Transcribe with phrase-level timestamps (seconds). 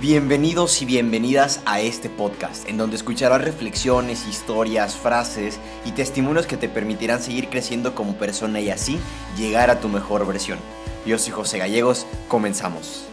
[0.00, 6.56] Bienvenidos y bienvenidas a este podcast, en donde escucharás reflexiones, historias, frases y testimonios que
[6.56, 9.00] te permitirán seguir creciendo como persona y así
[9.36, 10.60] llegar a tu mejor versión.
[11.04, 13.08] Yo soy José Gallegos, comenzamos.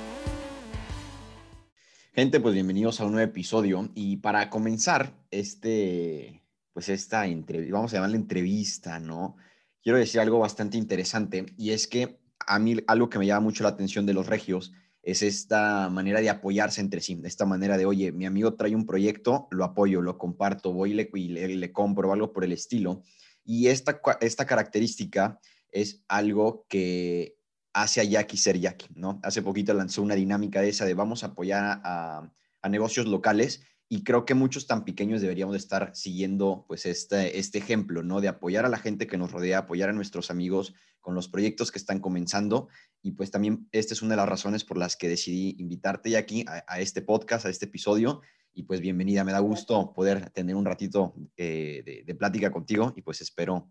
[2.14, 7.94] Gente, pues bienvenidos a un nuevo episodio y para comenzar este, pues esta entrevista, vamos
[7.94, 9.38] a llamarla entrevista, ¿no?
[9.82, 13.64] Quiero decir algo bastante interesante y es que a mí algo que me llama mucho
[13.64, 14.72] la atención de los regios
[15.06, 18.88] es esta manera de apoyarse entre sí, esta manera de, oye, mi amigo trae un
[18.88, 23.04] proyecto, lo apoyo, lo comparto, voy y le, le, compro algo por el estilo.
[23.44, 25.40] Y esta, esta característica
[25.70, 27.38] es algo que
[27.72, 29.20] hace a Jackie ser Jackie, ¿no?
[29.22, 32.32] Hace poquito lanzó una dinámica de esa de vamos a apoyar a,
[32.64, 37.60] a negocios locales y creo que muchos tan pequeños deberíamos estar siguiendo pues este, este
[37.60, 38.20] ejemplo, ¿no?
[38.20, 41.72] De apoyar a la gente que nos rodea, apoyar a nuestros amigos con los proyectos
[41.72, 42.68] que están comenzando
[43.04, 46.44] y pues también esta es una de las razones por las que decidí invitarte aquí
[46.48, 48.22] a, este podcast, a este episodio
[48.54, 52.92] y pues bienvenida, me da gusto poder tener un ratito eh, de, de, plática contigo
[52.96, 53.70] y pues espero,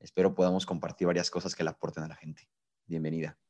[0.00, 2.48] espero podamos compartir varias cosas que le aporten a la gente.
[2.86, 3.41] Bienvenida.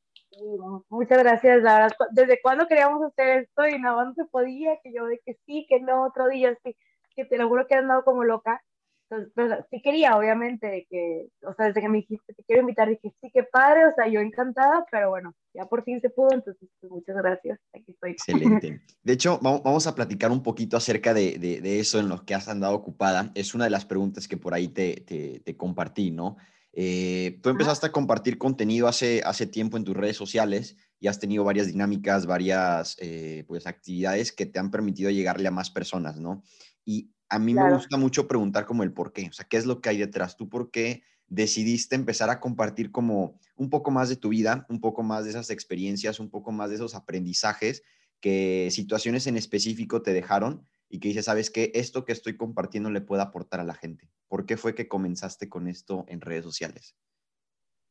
[0.89, 1.97] Muchas gracias, la verdad.
[2.13, 4.79] ¿Desde cuándo queríamos hacer esto y nada no se podía?
[4.83, 6.77] Que yo de que sí, que no, otro día sí,
[7.15, 8.63] que te lo juro que he andado como loca.
[9.11, 12.89] Entonces, pues, sí quería, obviamente, que, o sea, desde que me dijiste te quiero invitar,
[12.89, 16.33] dije sí, qué padre, o sea, yo encantada, pero bueno, ya por fin se pudo,
[16.33, 18.13] entonces, pues, muchas gracias, aquí estoy.
[18.13, 18.81] Excelente.
[19.03, 22.35] De hecho, vamos a platicar un poquito acerca de, de, de eso en lo que
[22.35, 23.31] has andado ocupada.
[23.35, 26.39] Es una de las preguntas que por ahí te, te, te compartí, ¿no?
[26.75, 31.19] Eh, tú empezaste a compartir contenido hace, hace tiempo en tus redes sociales y has
[31.19, 36.19] tenido varias dinámicas, varias eh, pues, actividades que te han permitido llegarle a más personas,
[36.19, 36.43] ¿no?
[36.85, 39.67] Y a mí me gusta mucho preguntar como el por qué, o sea, ¿qué es
[39.67, 40.37] lo que hay detrás?
[40.37, 44.81] ¿Tú por qué decidiste empezar a compartir como un poco más de tu vida, un
[44.81, 47.83] poco más de esas experiencias, un poco más de esos aprendizajes
[48.21, 52.91] que situaciones en específico te dejaron y que dices, sabes que esto que estoy compartiendo
[52.91, 54.11] le puede aportar a la gente?
[54.29, 56.95] ¿Por qué fue que comenzaste con esto en redes sociales?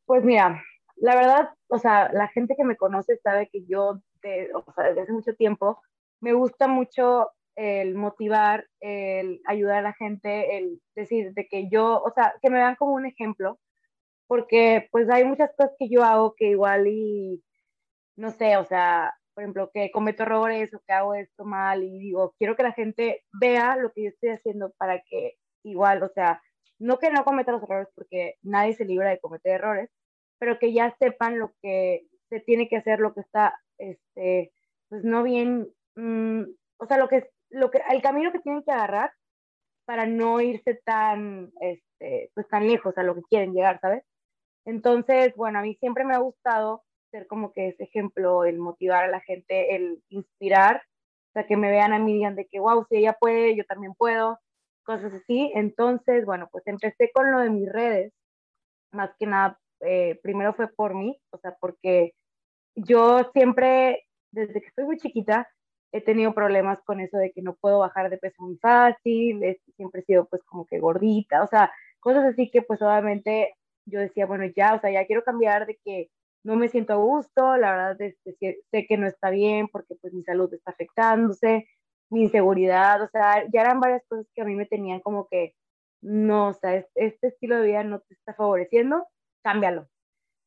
[0.06, 0.62] Pues mira,
[0.94, 4.00] la verdad, o sea, la gente que me conoce sabe que yo,
[4.54, 5.82] o sea, desde hace mucho tiempo,
[6.20, 12.00] me gusta mucho el motivar, el ayudar a la gente, el decir de que yo,
[12.04, 13.58] o sea, que me vean como un ejemplo,
[14.28, 17.42] porque pues hay muchas cosas que yo hago que igual y,
[18.14, 21.98] no sé, o sea, por ejemplo, que cometo errores o que hago esto mal y
[21.98, 26.08] digo, quiero que la gente vea lo que yo estoy haciendo para que igual, o
[26.08, 26.42] sea,
[26.78, 29.90] no que no cometa los errores porque nadie se libra de cometer errores,
[30.38, 34.52] pero que ya sepan lo que se tiene que hacer, lo que está, este,
[34.88, 36.42] pues no bien, mm,
[36.78, 39.12] o sea, lo que, lo que, el camino que tienen que agarrar
[39.84, 44.04] para no irse tan, este, pues tan lejos a lo que quieren llegar, ¿sabes?
[44.64, 49.04] Entonces, bueno, a mí siempre me ha gustado ser como que ese ejemplo, el motivar
[49.04, 50.82] a la gente, el inspirar,
[51.30, 53.56] o sea, que me vean a mí y digan de que, wow, si ella puede,
[53.56, 54.40] yo también puedo,
[54.84, 55.52] cosas así.
[55.54, 58.12] Entonces, bueno, pues empecé con lo de mis redes,
[58.92, 62.14] más que nada, eh, primero fue por mí, o sea, porque
[62.74, 65.48] yo siempre, desde que estoy muy chiquita,
[65.92, 69.42] he tenido problemas con eso de que no puedo bajar de peso muy fácil,
[69.76, 73.54] siempre he sido pues como que gordita, o sea, cosas así que pues obviamente
[73.86, 76.08] yo decía, bueno, ya, o sea, ya quiero cambiar de que
[76.44, 79.94] no me siento a gusto, la verdad es que sé que no está bien porque
[79.96, 81.68] pues mi salud está afectándose,
[82.10, 85.54] mi inseguridad, o sea, ya eran varias cosas que a mí me tenían como que,
[86.02, 89.06] no, o sea, este estilo de vida no te está favoreciendo,
[89.42, 89.88] cámbialo.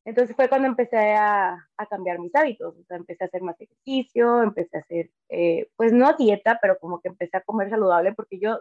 [0.04, 3.60] Entonces fue cuando empecé a, a cambiar mis hábitos, o sea, empecé a hacer más
[3.60, 8.12] ejercicio, empecé a hacer, eh, pues no dieta, pero como que empecé a comer saludable
[8.14, 8.60] porque yo,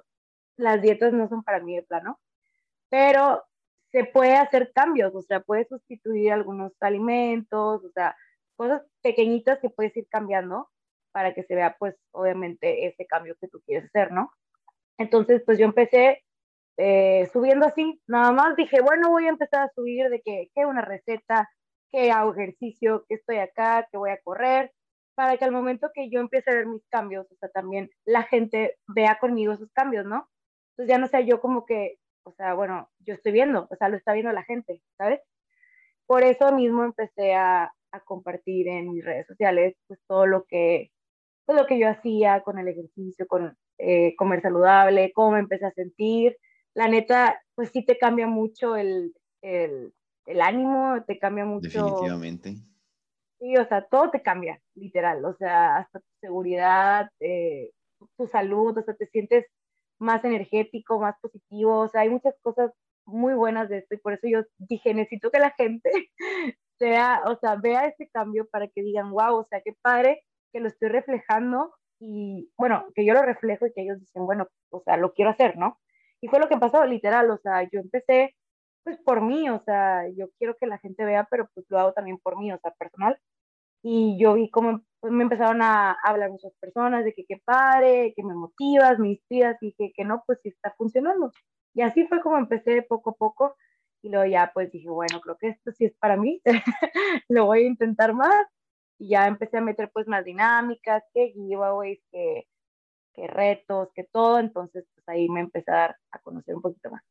[0.58, 2.20] las dietas no son para mí de plano,
[2.90, 3.44] pero
[3.92, 8.16] se puede hacer cambios, o sea, puedes sustituir algunos alimentos, o sea,
[8.56, 10.70] cosas pequeñitas que puedes ir cambiando
[11.12, 14.32] para que se vea, pues, obviamente, ese cambio que tú quieres hacer, ¿no?
[14.98, 16.24] Entonces, pues yo empecé
[16.78, 20.66] eh, subiendo así, nada más dije, bueno, voy a empezar a subir de que, que
[20.66, 21.50] una receta,
[21.92, 24.74] que hago ejercicio, que estoy acá, que voy a correr,
[25.16, 28.24] para que al momento que yo empiece a ver mis cambios, o sea, también la
[28.24, 30.28] gente vea conmigo esos cambios, ¿no?
[30.72, 33.88] Entonces ya no sea yo como que o sea, bueno, yo estoy viendo, o sea,
[33.90, 35.22] lo está viendo la gente, ¿sabes?
[36.06, 40.92] Por eso mismo empecé a, a compartir en mis redes sociales, pues todo lo que,
[41.46, 45.66] todo lo que yo hacía con el ejercicio, con eh, comer saludable, cómo me empecé
[45.66, 46.38] a sentir.
[46.74, 49.94] La neta, pues sí te cambia mucho el, el,
[50.26, 51.68] el ánimo, te cambia mucho.
[51.68, 52.56] Definitivamente.
[53.40, 57.72] Sí, o sea, todo te cambia, literal, o sea, hasta tu seguridad, eh,
[58.18, 59.46] tu salud, o sea, te sientes
[60.00, 62.72] más energético, más positivo, o sea, hay muchas cosas
[63.06, 65.90] muy buenas de esto y por eso yo dije, necesito que la gente
[66.80, 70.60] sea, o sea, vea ese cambio para que digan, wow, o sea, qué padre que
[70.60, 74.82] lo estoy reflejando y bueno, que yo lo reflejo y que ellos dicen, bueno, o
[74.82, 75.80] sea, lo quiero hacer, ¿no?
[76.22, 78.36] Y fue lo que pasó, literal, o sea, yo empecé
[78.86, 81.94] pues por mí, o sea, yo quiero que la gente vea, pero pues lo hago
[81.94, 83.20] también por mí, o sea, personal.
[83.84, 88.24] Y yo vi cómo me empezaron a hablar muchas personas de que qué padre, que
[88.24, 91.32] me motivas, me inspiras y que, que no, pues sí está funcionando.
[91.74, 93.56] Y así fue como empecé poco a poco
[94.02, 96.42] y luego ya pues dije, bueno, creo que esto sí es para mí,
[97.30, 98.46] lo voy a intentar más.
[99.00, 102.48] Y ya empecé a meter pues más dinámicas, que giveaways, que,
[103.14, 104.40] que retos, que todo.
[104.40, 107.04] Entonces pues ahí me empecé a dar a conocer un poquito más.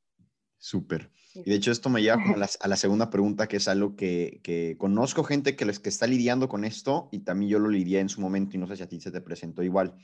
[0.65, 1.11] Súper.
[1.35, 3.97] Y de hecho esto me lleva a la, a la, segunda pregunta, que es algo
[3.97, 7.69] que, que, conozco gente que, les, que está lidiando con esto y también yo lo
[7.69, 9.95] lidié en su momento y no sé si a ti se te presentó igual.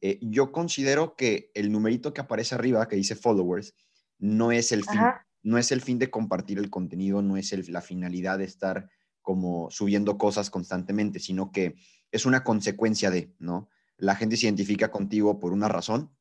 [0.00, 3.74] Eh, yo considero que el numerito que aparece arriba, que dice followers,
[4.18, 4.98] no es el fin.
[5.42, 8.88] No es el fin de compartir el contenido, no es el, la finalidad de estar
[9.20, 11.74] como subiendo cosas constantemente, sino que
[12.10, 13.68] es una consecuencia de, ¿no?
[13.98, 16.16] La gente se identifica contigo por una razón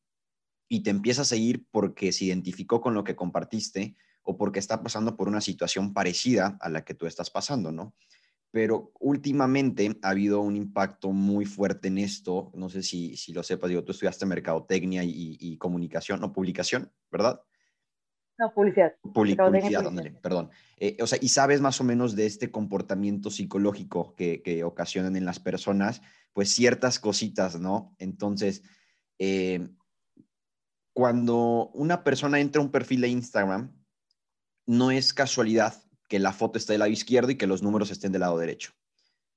[0.68, 4.84] y te empieza a seguir porque se identificó con lo que compartiste o porque está
[4.84, 7.96] pasando por una situación parecida a la que tú estás pasando, ¿no?
[8.52, 13.44] Pero últimamente ha habido un impacto muy fuerte en esto, no sé si, si lo
[13.44, 17.42] sepas, digo, tú estudiaste mercadotecnia y, y comunicación o publicación, ¿verdad?
[18.40, 18.94] No, publicidad.
[19.14, 19.92] publicidad,
[20.22, 20.52] perdón.
[20.78, 25.16] Eh, o sea, y sabes más o menos de este comportamiento psicológico que, que ocasionan
[25.16, 26.02] en las personas,
[26.34, 27.96] pues ciertas cositas, ¿no?
[27.98, 28.62] Entonces,
[29.18, 29.68] eh,
[30.98, 33.72] cuando una persona entra a un perfil de Instagram,
[34.66, 35.76] no es casualidad
[36.10, 38.72] que la foto esté del lado izquierdo y que los números estén del lado derecho.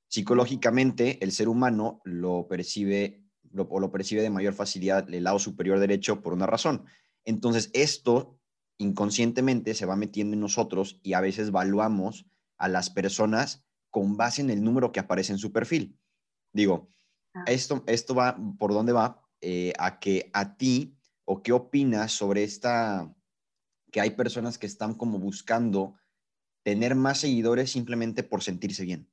[0.08, 5.38] Psicológicamente, el ser humano lo percibe lo, o lo percibe de mayor facilidad el lado
[5.38, 6.86] superior derecho por una razón.
[7.26, 8.40] Entonces, esto
[8.78, 12.24] inconscientemente se va metiendo en nosotros y a veces evaluamos
[12.56, 15.98] a las personas con base en el número que aparece en su perfil.
[16.54, 16.88] Digo,
[17.34, 17.44] ah.
[17.48, 19.20] esto, esto va, ¿por dónde va?
[19.42, 20.96] Eh, a que a ti,
[21.32, 23.14] o qué opinas sobre esta,
[23.92, 25.94] que hay personas que están como buscando
[26.64, 29.08] tener más seguidores simplemente por sentirse bien.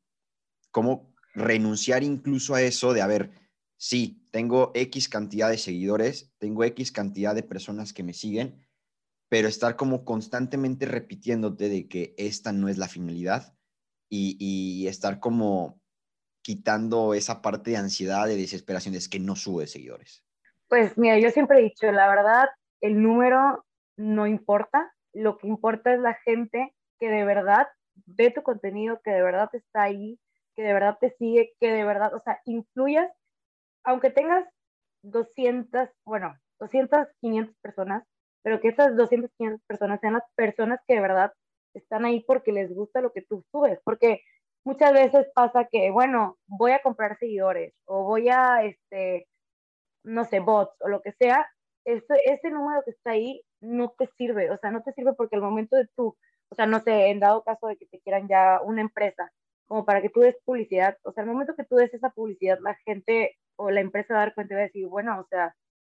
[0.72, 3.30] ¿Cómo renunciar incluso a eso de, a ver,
[3.78, 8.66] sí, tengo X cantidad de seguidores, tengo X cantidad de personas que me siguen,
[9.30, 13.56] pero estar como constantemente repitiéndote de que esta no es la finalidad
[14.10, 15.80] y, estar como
[16.42, 20.27] quitando esa parte de ansiedad, de desesperación, es que no sube seguidores.
[20.70, 22.50] Pues mira, yo siempre he dicho, la verdad,
[22.82, 23.66] el número
[23.98, 27.68] no importa, lo que importa es la gente que de verdad
[28.06, 30.20] ve tu contenido, que de verdad está ahí,
[30.56, 33.10] que de verdad te sigue, que de verdad, o sea, influyas,
[33.84, 34.46] aunque tengas
[35.04, 38.04] 200, bueno, 200, 500 personas,
[38.44, 41.34] pero que esas 200, 500 personas sean las personas que de verdad
[41.76, 44.22] están ahí porque les gusta lo que tú subes, porque
[44.66, 49.28] muchas veces pasa que, bueno, voy a comprar seguidores o voy a, este,
[50.08, 51.48] no sé, bots o lo que sea,
[51.86, 55.36] ese, ese número que está ahí no te sirve, o sea, no te sirve porque
[55.36, 56.18] el momento de tú,
[56.50, 59.32] o sea, no sé, en dado caso de que te quieran ya una empresa,
[59.68, 62.60] como para que tú des publicidad, o sea, el momento que tú des esa publicidad,
[62.62, 65.28] la gente o la empresa va a dar cuenta y va a decir, bueno, o
[65.30, 65.56] sea,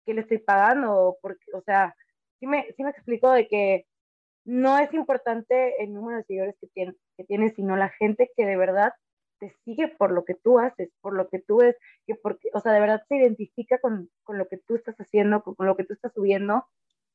[0.07, 1.19] ¿qué le estoy pagando?
[1.21, 1.95] Porque, o sea,
[2.41, 3.87] sí me, sí me explico de que
[4.45, 8.47] no es importante el número de seguidores que, tiene, que tienes, sino la gente que
[8.47, 8.93] de verdad
[9.39, 11.77] te sigue por lo que tú haces, por lo que tú ves,
[12.07, 15.43] que porque, o sea, de verdad se identifica con, con lo que tú estás haciendo,
[15.43, 16.67] con, lo que tú estás subiendo,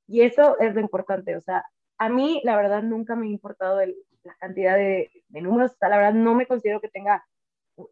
[0.08, 1.66] y eso es lo importante, o sea,
[1.98, 5.78] a mí la verdad nunca me ha importado el, la cantidad de, de, números, o
[5.78, 7.26] sea, la verdad no me considero que tenga,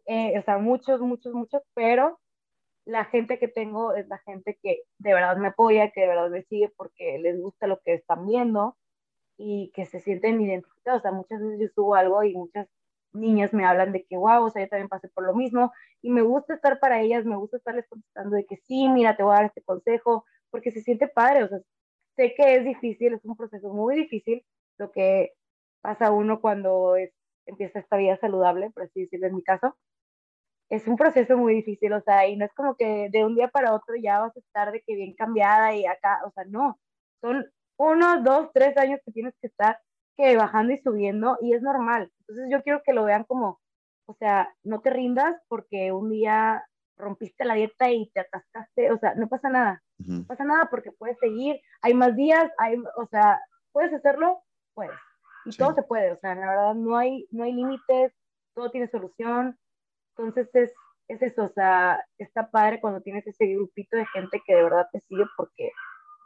[0.06, 2.20] eh, o sea, muchos, muchos, muchos, pero
[2.84, 6.30] la gente que tengo es la gente que de verdad me apoya, que de verdad
[6.30, 8.76] me sigue porque les gusta lo que están viendo
[9.36, 11.00] y que se sienten identificados.
[11.00, 12.68] O sea, muchas veces yo subo algo y muchas
[13.14, 16.10] niñas me hablan de que, wow, o sea, yo también pasé por lo mismo y
[16.10, 19.32] me gusta estar para ellas, me gusta estarles contestando de que sí, mira, te voy
[19.32, 21.58] a dar este consejo, porque se siente padre, o sea,
[22.16, 24.44] sé que es difícil, es un proceso muy difícil
[24.78, 25.32] lo que
[25.80, 27.12] pasa uno cuando es,
[27.46, 29.76] empieza esta vida saludable, por así decirlo en mi caso,
[30.70, 33.48] es un proceso muy difícil, o sea, y no es como que de un día
[33.48, 36.78] para otro ya vas a estar de que bien cambiada y acá, o sea, no,
[37.20, 39.78] son uno, dos, tres años que tienes que estar
[40.16, 42.10] que bajando y subiendo y es normal.
[42.20, 43.60] Entonces yo quiero que lo vean como,
[44.06, 46.64] o sea, no te rindas porque un día
[46.96, 50.92] rompiste la dieta y te atascaste, o sea, no pasa nada, no pasa nada porque
[50.92, 53.40] puedes seguir, hay más días, hay, o sea,
[53.72, 54.42] puedes hacerlo,
[54.74, 54.96] puedes.
[55.44, 58.12] Y todo se puede, o sea, la verdad no hay, no hay límites,
[58.54, 59.58] todo tiene solución,
[60.16, 60.72] entonces es,
[61.08, 64.86] es eso, o sea, está padre cuando tienes ese grupito de gente que de verdad
[64.92, 65.72] te sigue porque,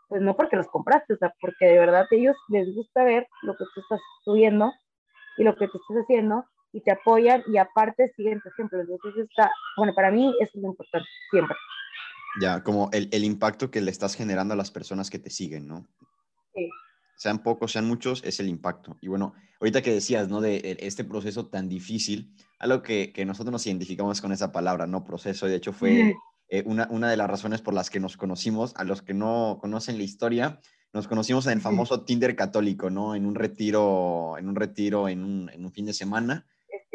[0.09, 3.27] pues no porque los compraste, o sea, porque de verdad a ellos les gusta ver
[3.43, 4.73] lo que tú estás subiendo
[5.39, 8.81] y lo que tú estás haciendo y te apoyan y aparte siguen tu ejemplo.
[8.81, 11.57] Entonces está, bueno, para mí eso es lo importante, siempre.
[12.41, 15.67] Ya, como el, el, impacto que le estás generando a las personas que te siguen,
[15.67, 15.89] ¿no?
[16.55, 16.69] Sí.
[17.17, 18.99] Sean pocos, sean muchos, es el impacto.
[19.01, 20.43] Y bueno, ahorita que decías, ¿no?
[20.43, 25.03] De este proceso tan difícil, algo que, que nosotros nos identificamos con esa palabra, ¿no?
[25.03, 26.15] Proceso, de hecho fue
[26.49, 29.59] eh, una, una de las razones por las que nos conocimos, a los que no
[29.61, 30.61] conocen la historia,
[30.93, 33.15] nos conocimos en el famoso Tinder católico, ¿no?
[33.15, 36.47] En un retiro, en un retiro, en un, en un fin de semana,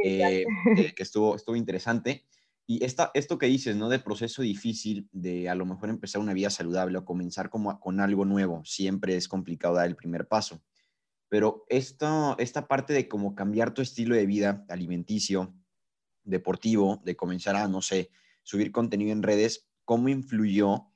[0.03, 2.25] eh, eh, que estuvo, estuvo interesante.
[2.65, 3.89] Y esta, esto que dices, ¿no?
[3.89, 7.99] De proceso difícil, de a lo mejor empezar una vida saludable o comenzar como con
[7.99, 10.63] algo nuevo, siempre es complicado dar el primer paso.
[11.29, 15.53] Pero esto, esta parte de cómo cambiar tu estilo de vida alimenticio,
[16.23, 18.09] deportivo, de comenzar a, no sé,
[18.51, 20.87] subir contenido en redes, ¿cómo influyó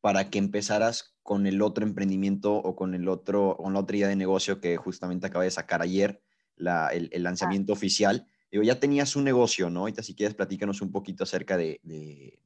[0.00, 4.08] para que empezaras con el otro emprendimiento o con, el otro, con la otra idea
[4.08, 6.22] de negocio que justamente acaba de sacar ayer,
[6.56, 8.26] el, el, lanzamiento oficial?
[8.50, 9.80] Digo, ya tenías un negocio, ¿no?
[9.80, 11.80] Ahorita si quieres platícanos un poquito acerca de,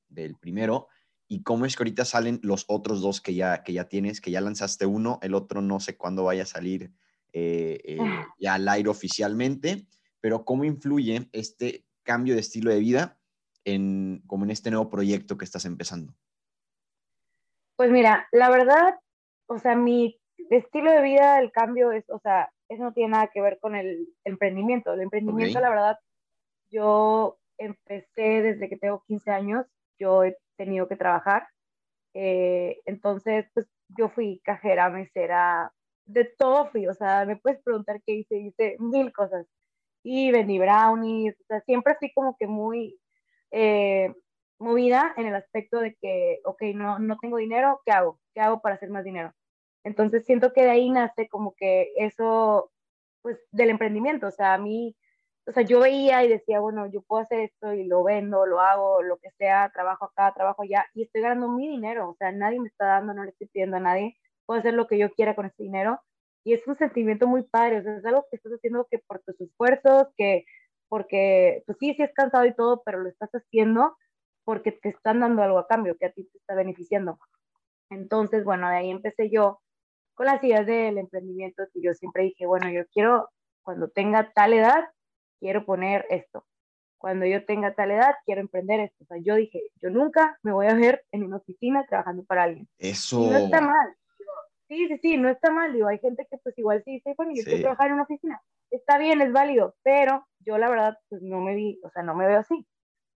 [0.08, 0.88] del primero
[1.28, 4.32] y cómo es que ahorita salen los otros dos que ya, que ya tienes, que
[4.32, 6.90] ya lanzaste uno, el otro no sé cuándo vaya a salir
[7.32, 8.26] eh, eh, ah.
[8.40, 9.86] ya al aire oficialmente,
[10.18, 13.19] pero cómo influye este cambio de estilo de vida
[13.64, 16.14] en, como en este nuevo proyecto que estás empezando?
[17.76, 18.98] Pues mira, la verdad,
[19.46, 23.30] o sea, mi estilo de vida, el cambio es, o sea, eso no tiene nada
[23.32, 24.92] que ver con el emprendimiento.
[24.92, 25.98] El emprendimiento, la verdad,
[26.70, 29.66] yo empecé desde que tengo 15 años,
[29.98, 31.48] yo he tenido que trabajar.
[32.14, 35.72] Eh, entonces, pues yo fui cajera, mesera,
[36.04, 39.46] de todo fui, o sea, me puedes preguntar qué hice, hice mil cosas.
[40.02, 42.99] Y vendí brownies, o sea, siempre fui como que muy,
[43.50, 44.14] eh,
[44.58, 48.20] movida en el aspecto de que, ok, no, no tengo dinero, ¿qué hago?
[48.34, 49.32] ¿Qué hago para hacer más dinero?
[49.84, 52.70] Entonces siento que de ahí nace como que eso,
[53.22, 54.28] pues, del emprendimiento.
[54.28, 54.96] O sea, a mí,
[55.46, 58.60] o sea, yo veía y decía, bueno, yo puedo hacer esto y lo vendo, lo
[58.60, 62.10] hago, lo que sea, trabajo acá, trabajo allá y estoy ganando mi dinero.
[62.10, 64.16] O sea, nadie me está dando, no le estoy pidiendo a nadie.
[64.46, 66.00] Puedo hacer lo que yo quiera con ese dinero.
[66.44, 69.20] Y es un sentimiento muy padre, o sea, es algo que estás haciendo que por
[69.20, 70.46] tus esfuerzos, que
[70.90, 73.96] porque pues sí, sí es cansado y todo, pero lo estás haciendo
[74.44, 77.18] porque te están dando algo a cambio, que a ti te está beneficiando.
[77.90, 79.60] Entonces, bueno, de ahí empecé yo
[80.14, 83.30] con las ideas del emprendimiento, que yo siempre dije, bueno, yo quiero,
[83.62, 84.84] cuando tenga tal edad,
[85.38, 86.44] quiero poner esto.
[86.98, 89.04] Cuando yo tenga tal edad, quiero emprender esto.
[89.04, 92.42] O sea, yo dije, yo nunca me voy a ver en una oficina trabajando para
[92.42, 92.68] alguien.
[92.78, 93.30] Eso.
[93.30, 93.94] no está mal.
[94.66, 95.72] Sí, sí, sí, no está mal.
[95.72, 98.42] Digo, hay gente que pues igual sí dice, bueno, yo quiero trabajar en una oficina
[98.70, 102.14] está bien, es válido, pero yo la verdad, pues no me vi, o sea, no
[102.14, 102.66] me veo así.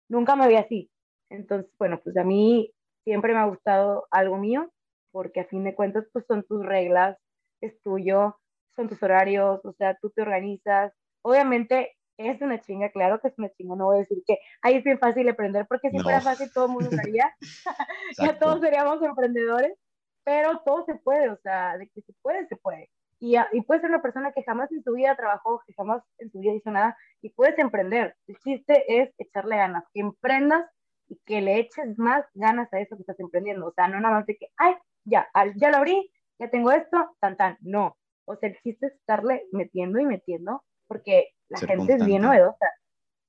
[0.09, 0.91] Nunca me vi así.
[1.31, 2.73] Entonces, bueno, pues a mí
[3.05, 4.71] siempre me ha gustado algo mío,
[5.11, 7.17] porque a fin de cuentas, pues son tus reglas,
[7.61, 8.39] es tuyo,
[8.77, 10.93] son tus horarios, o sea, tú te organizas.
[11.23, 14.77] Obviamente es una chinga, claro que es una chinga, no voy a decir que ahí
[14.77, 17.35] es bien fácil aprender, porque si fuera fácil todo el mundo lo haría,
[18.19, 19.77] ya todos seríamos emprendedores,
[20.25, 22.91] pero todo se puede, o sea, de que se puede, se puede.
[23.25, 26.31] Y, y puedes ser una persona que jamás en tu vida trabajó, que jamás en
[26.31, 28.15] tu vida hizo nada, y puedes emprender.
[28.27, 30.67] El chiste es echarle ganas, que emprendas
[31.09, 33.67] y que le eches más ganas a eso que estás emprendiendo.
[33.67, 35.27] O sea, no nada más de que, ay, ya,
[35.57, 37.57] ya lo abrí, ya tengo esto, tan, tan.
[37.63, 37.97] No.
[38.27, 42.67] O sea, el chiste es estarle metiendo y metiendo, porque la gente es bien novedosa.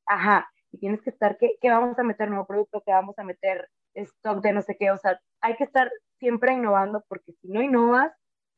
[0.07, 0.45] Ajá.
[0.73, 2.27] Y tienes que estar, ¿qué, ¿qué vamos a meter?
[2.27, 3.69] Nuevo producto, ¿qué vamos a meter?
[3.93, 4.91] Stock de no sé qué.
[4.91, 8.11] O sea, hay que estar siempre innovando, porque si no innovas,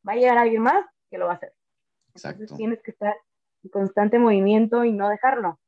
[0.08, 1.54] va a llegar alguien más que lo va a hacer.
[2.14, 3.16] Entonces tienes que estar
[3.64, 5.60] en constante movimiento y no dejarlo.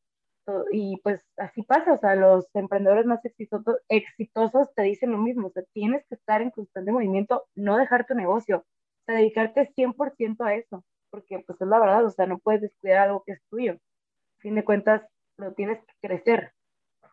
[0.72, 5.48] Y pues así pasa, o sea, los emprendedores más exitosos, exitosos te dicen lo mismo,
[5.48, 9.72] o sea, tienes que estar en constante movimiento, no dejar tu negocio, o sea, dedicarte
[9.76, 13.34] 100% a eso, porque pues es la verdad, o sea, no puedes descuidar algo que
[13.34, 13.74] es tuyo.
[13.74, 15.04] A fin de cuentas,
[15.38, 16.54] lo tienes que crecer.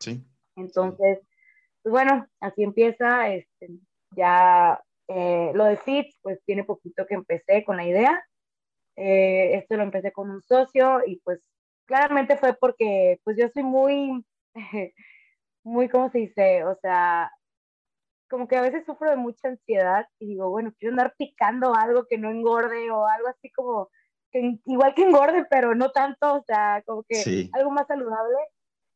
[0.00, 0.24] Sí.
[0.56, 1.20] Entonces,
[1.82, 3.68] pues bueno, así empieza, este,
[4.12, 8.24] ya eh, lo de Fit, pues tiene poquito que empecé con la idea.
[8.96, 11.40] Eh, esto lo empecé con un socio y pues
[11.86, 14.24] claramente fue porque pues yo soy muy,
[15.64, 16.64] muy, ¿cómo se dice?
[16.64, 17.30] O sea,
[18.28, 22.06] como que a veces sufro de mucha ansiedad y digo, bueno, quiero andar picando algo
[22.08, 23.90] que no engorde o algo así como,
[24.32, 28.36] que igual que engorde, pero no tanto, o sea, como que algo más saludable.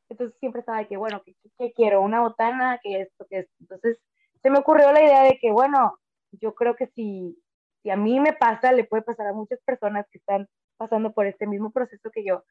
[0.09, 2.01] Entonces siempre estaba de que, bueno, ¿qué, qué quiero?
[2.03, 2.81] ¿Una botana?
[2.83, 3.27] ¿Qué esto?
[3.31, 3.55] ¿Qué esto?
[3.61, 3.99] Entonces
[4.43, 5.99] se me ocurrió la idea de que, bueno,
[6.33, 7.37] yo creo que si,
[7.83, 11.27] si a mí me pasa, le puede pasar a muchas personas que están pasando por
[11.27, 12.45] este mismo proceso que yo,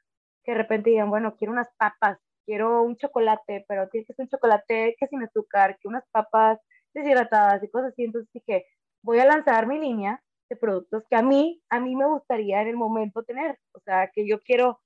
[0.43, 4.23] que de repente digan, bueno, quiero unas papas, quiero un chocolate, pero tiene que ser
[4.23, 6.59] un chocolate que sin azúcar, que unas papas
[6.93, 8.03] deshidratadas y cosas así.
[8.03, 8.65] Entonces dije,
[9.03, 12.69] voy a lanzar mi línea de productos que a mí, a mí me gustaría en
[12.69, 13.57] el momento tener.
[13.73, 14.81] O sea, que yo quiero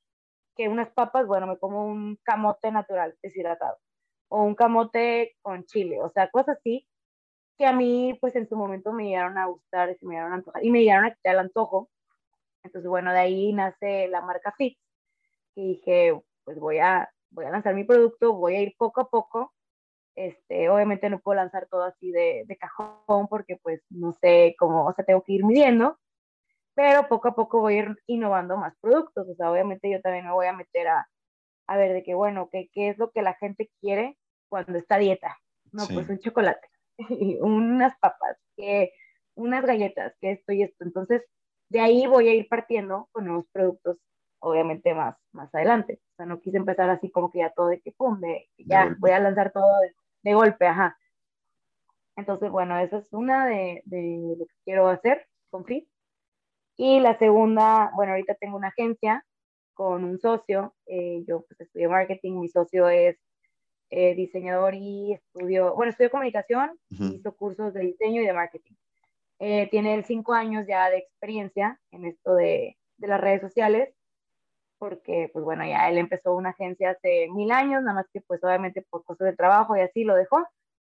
[0.55, 3.77] que unas papas, bueno, me como un camote natural deshidratado
[4.29, 6.87] o un camote con chile, o sea, cosas así
[7.57, 10.35] que a mí, pues en su momento me llegaron a gustar, y me llegaron a
[10.35, 11.89] antojar, y me llegaron a quitar el antojo.
[12.63, 14.77] Entonces, bueno, de ahí nace la marca Fit,
[15.55, 19.09] y dije, pues voy a, voy a lanzar mi producto, voy a ir poco a
[19.09, 19.53] poco.
[20.15, 24.85] Este, obviamente no puedo lanzar todo así de, de cajón porque pues no sé cómo,
[24.85, 25.97] o sea, tengo que ir midiendo,
[26.75, 29.27] pero poco a poco voy a ir innovando más productos.
[29.27, 31.07] O sea, obviamente yo también me voy a meter a,
[31.67, 34.17] a ver de qué, bueno, qué, qué es lo que la gente quiere
[34.49, 35.37] cuando está a dieta.
[35.71, 36.67] No, pues un chocolate,
[37.41, 38.91] unas papas, que,
[39.35, 40.83] unas galletas, que esto y esto.
[40.83, 41.23] Entonces,
[41.69, 43.97] de ahí voy a ir partiendo con nuevos productos
[44.39, 46.01] obviamente más, más adelante.
[46.13, 48.95] O sea, no quise empezar así como que ya todo de que, pum, de, ya
[48.99, 49.65] voy a lanzar todo
[50.21, 50.97] de, golpe, ajá.
[52.15, 55.87] Entonces, bueno, esa es una de, de lo que quiero hacer con Fit.
[56.75, 59.25] Y la segunda, bueno, ahorita tengo una agencia
[59.73, 60.75] con un socio.
[60.85, 63.17] Eh, yo pues estudié marketing, mi socio es
[63.89, 68.73] eh, diseñador y estudió, bueno, estudió comunicación, hizo cursos de diseño y de marketing.
[69.39, 73.93] Eh, tiene cinco años ya de experiencia en esto de, de las redes sociales
[74.83, 78.43] porque pues bueno, ya él empezó una agencia hace mil años, nada más que pues
[78.43, 80.45] obviamente por cosas de trabajo y así lo dejó,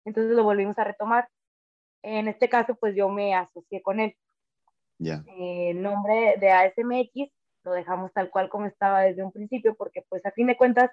[0.05, 1.28] entonces lo volvimos a retomar.
[2.02, 4.16] En este caso pues yo me asocié con él.
[4.99, 5.23] Ya.
[5.28, 10.02] Eh, el nombre de ASMX lo dejamos tal cual como estaba desde un principio porque
[10.09, 10.90] pues a fin de cuentas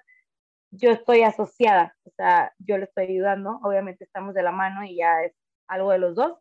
[0.76, 4.96] yo estoy asociada, o sea, yo le estoy ayudando, obviamente estamos de la mano y
[4.96, 5.32] ya es
[5.68, 6.38] algo de los dos,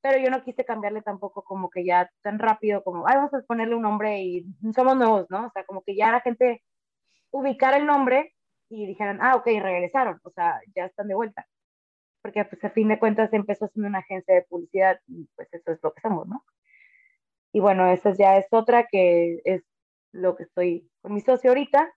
[0.00, 3.42] pero yo no quise cambiarle tampoco como que ya tan rápido como, ay, vamos a
[3.42, 5.46] ponerle un nombre y somos nuevos, ¿no?
[5.46, 6.62] O sea, como que ya la gente
[7.30, 8.34] ubicara el nombre
[8.68, 11.46] y dijeran, ah, ok, regresaron, o sea, ya están de vuelta.
[12.22, 15.72] Porque pues a fin de cuentas empezó siendo una agencia de publicidad y pues eso
[15.72, 16.44] es lo que somos, ¿no?
[17.52, 19.62] Y bueno, esa ya es otra que es
[20.12, 21.92] lo que estoy con mi socio ahorita.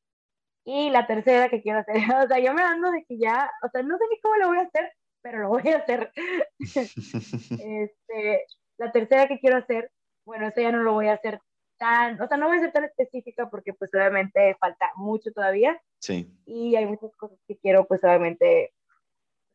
[0.65, 3.69] Y la tercera que quiero hacer, o sea, yo me ando de que ya, o
[3.69, 6.11] sea, no sé ni cómo lo voy a hacer, pero lo voy a hacer.
[6.59, 8.45] este,
[8.77, 9.91] la tercera que quiero hacer,
[10.25, 11.39] bueno, eso ya no lo voy a hacer
[11.77, 15.81] tan, o sea, no voy a ser tan específica porque pues obviamente falta mucho todavía.
[15.99, 16.29] Sí.
[16.45, 18.73] Y hay muchas cosas que quiero pues obviamente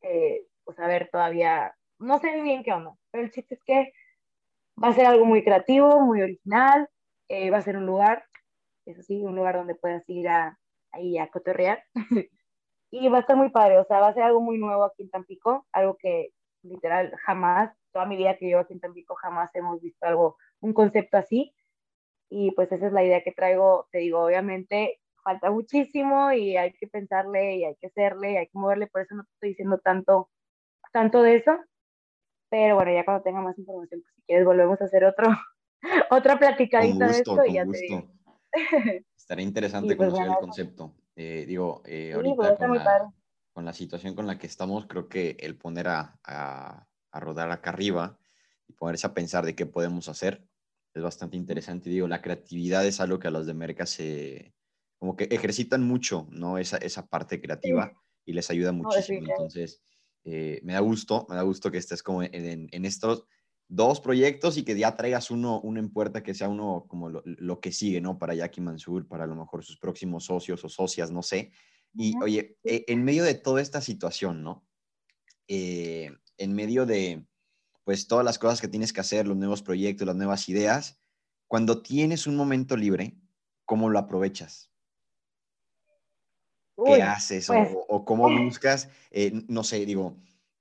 [0.02, 3.92] eh, pues saber todavía, no sé bien qué onda, pero el chiste es que
[4.82, 6.88] va a ser algo muy creativo, muy original,
[7.28, 8.24] eh, va a ser un lugar,
[8.86, 10.58] eso sí, un lugar donde puedas ir a,
[10.94, 11.82] ahí a cotorrear.
[12.90, 15.02] y va a estar muy padre, o sea, va a ser algo muy nuevo aquí
[15.02, 16.30] en Tampico, algo que
[16.62, 20.72] literal jamás, toda mi vida que llevo aquí en Tampico, jamás hemos visto algo, un
[20.72, 21.52] concepto así.
[22.30, 26.72] Y pues esa es la idea que traigo, te digo, obviamente falta muchísimo y hay
[26.74, 29.48] que pensarle y hay que hacerle y hay que moverle, por eso no te estoy
[29.50, 30.30] diciendo tanto,
[30.92, 31.58] tanto de eso.
[32.50, 35.26] Pero bueno, ya cuando tenga más información, pues si quieres volvemos a hacer otro,
[36.10, 38.04] otra platicadita de esto y ya te digo.
[39.24, 40.94] Estaría interesante pues conocer el concepto.
[41.16, 43.14] Eh, digo, eh, ahorita con la,
[43.54, 47.70] con la, situación con la que estamos, creo que el poner a, a, rodar acá
[47.70, 48.18] arriba
[48.68, 50.46] y ponerse a pensar de qué podemos hacer
[50.92, 51.88] es bastante interesante.
[51.88, 54.52] Digo, la creatividad es algo que a los de Merca se,
[54.98, 56.58] como que ejercitan mucho, ¿no?
[56.58, 57.94] Esa, esa parte creativa
[58.26, 59.26] y les ayuda muchísimo.
[59.26, 59.80] Entonces,
[60.24, 63.24] eh, me da gusto, me da gusto que estés como en, en estos
[63.68, 67.60] dos proyectos y que ya traigas uno, uno en puerta que sea uno como lo,
[67.60, 68.18] que sigue, ¿no?
[68.18, 71.52] Para Jackie Mansur, para a lo mejor sus próximos socios o socias, no sé.
[71.94, 74.66] Y oye, e, en medio de toda esta situación, ¿no?
[75.48, 77.26] Eh, en medio de,
[77.84, 81.00] pues, todas las cosas que tienes que hacer, los nuevos proyectos, las nuevas ideas,
[81.46, 83.16] cuando tienes un momento libre,
[83.64, 84.70] ¿cómo lo aprovechas?
[86.84, 87.48] ¿Qué haces?
[87.48, 90.16] o, pues o, cómo buscas, eh, no sé, digo,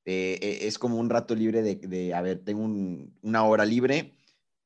[0.05, 2.63] eh, e, es como un rato libre de, a ver, tengo
[3.21, 4.15] una hora libre,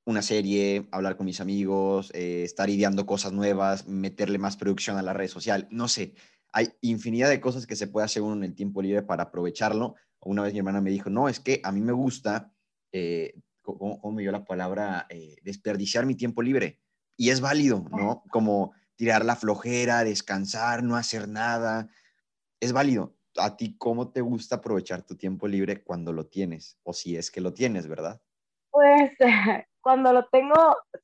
[0.06, 5.02] una serie, hablar con mis amigos, eh, estar ideando cosas nuevas, meterle más producción a
[5.02, 6.14] la red social, no sé,
[6.54, 9.96] hay infinidad de cosas que se puede hacer uno en el tiempo libre para aprovecharlo.
[10.22, 12.54] Una vez mi hermana me dijo, no, es que a mí me gusta,
[12.92, 15.06] eh, ¿cómo, me dio la palabra?
[15.10, 16.80] Eh, desperdiciar mi tiempo libre.
[17.16, 18.24] Y es válido, ¿no?
[18.32, 21.90] Como tirar la flojera, descansar, no hacer nada.
[22.60, 26.94] Es válido a ti cómo te gusta aprovechar tu tiempo libre cuando lo tienes, o
[26.94, 28.22] si es que lo tienes, ¿verdad?
[28.72, 29.12] Pues
[29.82, 30.56] cuando lo tengo,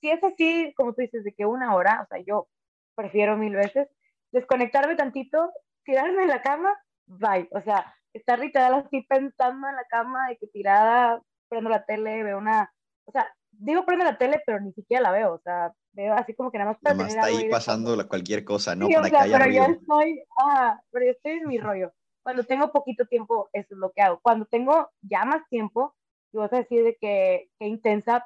[0.01, 2.47] si es así, como tú dices, de que una hora, o sea, yo
[2.95, 3.87] prefiero mil veces
[4.31, 5.51] desconectarme tantito,
[5.85, 6.73] tirarme en la cama,
[7.05, 7.47] bye.
[7.51, 12.23] O sea, estar literal así pensando en la cama, de que tirada, prendo la tele,
[12.23, 12.73] veo una,
[13.05, 16.33] o sea, digo prendo la tele, pero ni siquiera la veo, o sea, veo así
[16.33, 18.89] como que nada más para nada más está ahí pasando cualquier cosa, ¿no?
[18.89, 21.91] para que haya pero yo estoy, ah, pero yo estoy en mi rollo.
[22.23, 24.19] Cuando tengo poquito tiempo, eso es lo que hago.
[24.21, 25.95] Cuando tengo ya más tiempo,
[26.31, 28.25] y vas a decir de que, que intensa,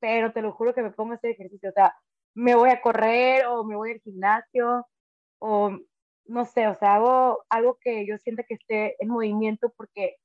[0.00, 1.70] pero te lo juro que me pongo a hacer ejercicio.
[1.70, 1.94] O sea,
[2.34, 4.86] me voy a correr o me voy al gimnasio
[5.38, 5.78] o
[6.26, 10.16] no sé, o sea, hago algo que yo sienta que esté en movimiento porque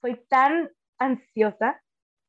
[0.00, 1.82] soy tan ansiosa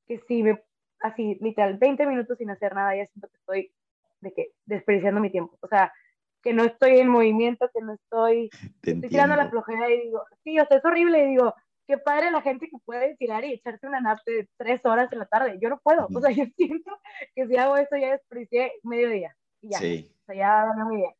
[0.07, 0.63] que si me,
[1.01, 3.73] así, literal, 20 minutos sin hacer nada, ya siento que estoy
[4.21, 5.57] de que desperdiciando mi tiempo.
[5.61, 5.93] O sea,
[6.41, 8.49] que no estoy en movimiento, que no estoy,
[8.81, 11.53] estoy tirando la flojera y digo, sí, o sea, es horrible y digo,
[11.89, 15.19] qué padre la gente que puede tirar y echarse una nap de tres horas en
[15.19, 15.57] la tarde.
[15.59, 16.07] Yo no puedo.
[16.13, 16.91] O sea, yo siento
[17.33, 19.35] que si hago eso ya desperdicié medio día.
[19.61, 19.79] Y ya.
[19.79, 20.15] Sí.
[20.21, 21.13] O sea, ya no muy bien.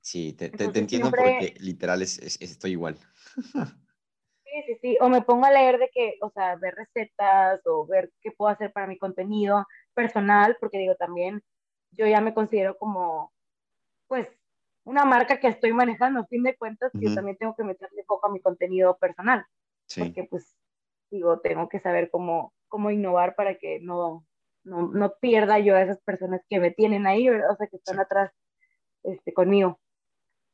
[0.00, 2.96] Sí, te, te, entiendo porque literal es, estoy igual.
[4.48, 4.98] Sí, sí, sí.
[5.02, 8.50] O me pongo a leer de que, o sea, ver recetas o ver qué puedo
[8.50, 11.42] hacer para mi contenido personal, porque digo, también
[11.90, 13.34] yo ya me considero como,
[14.06, 14.26] pues,
[14.86, 16.20] una marca que estoy manejando.
[16.20, 19.44] A fin de cuentas, yo también tengo que meterle foco a mi contenido personal.
[19.86, 20.04] Sí.
[20.04, 20.56] Porque, pues,
[21.10, 24.24] digo, tengo que saber cómo, cómo innovar para que no,
[24.64, 28.00] no, no pierda yo a esas personas que me tienen ahí, o sea, que están
[28.00, 28.32] atrás
[29.02, 29.78] este, conmigo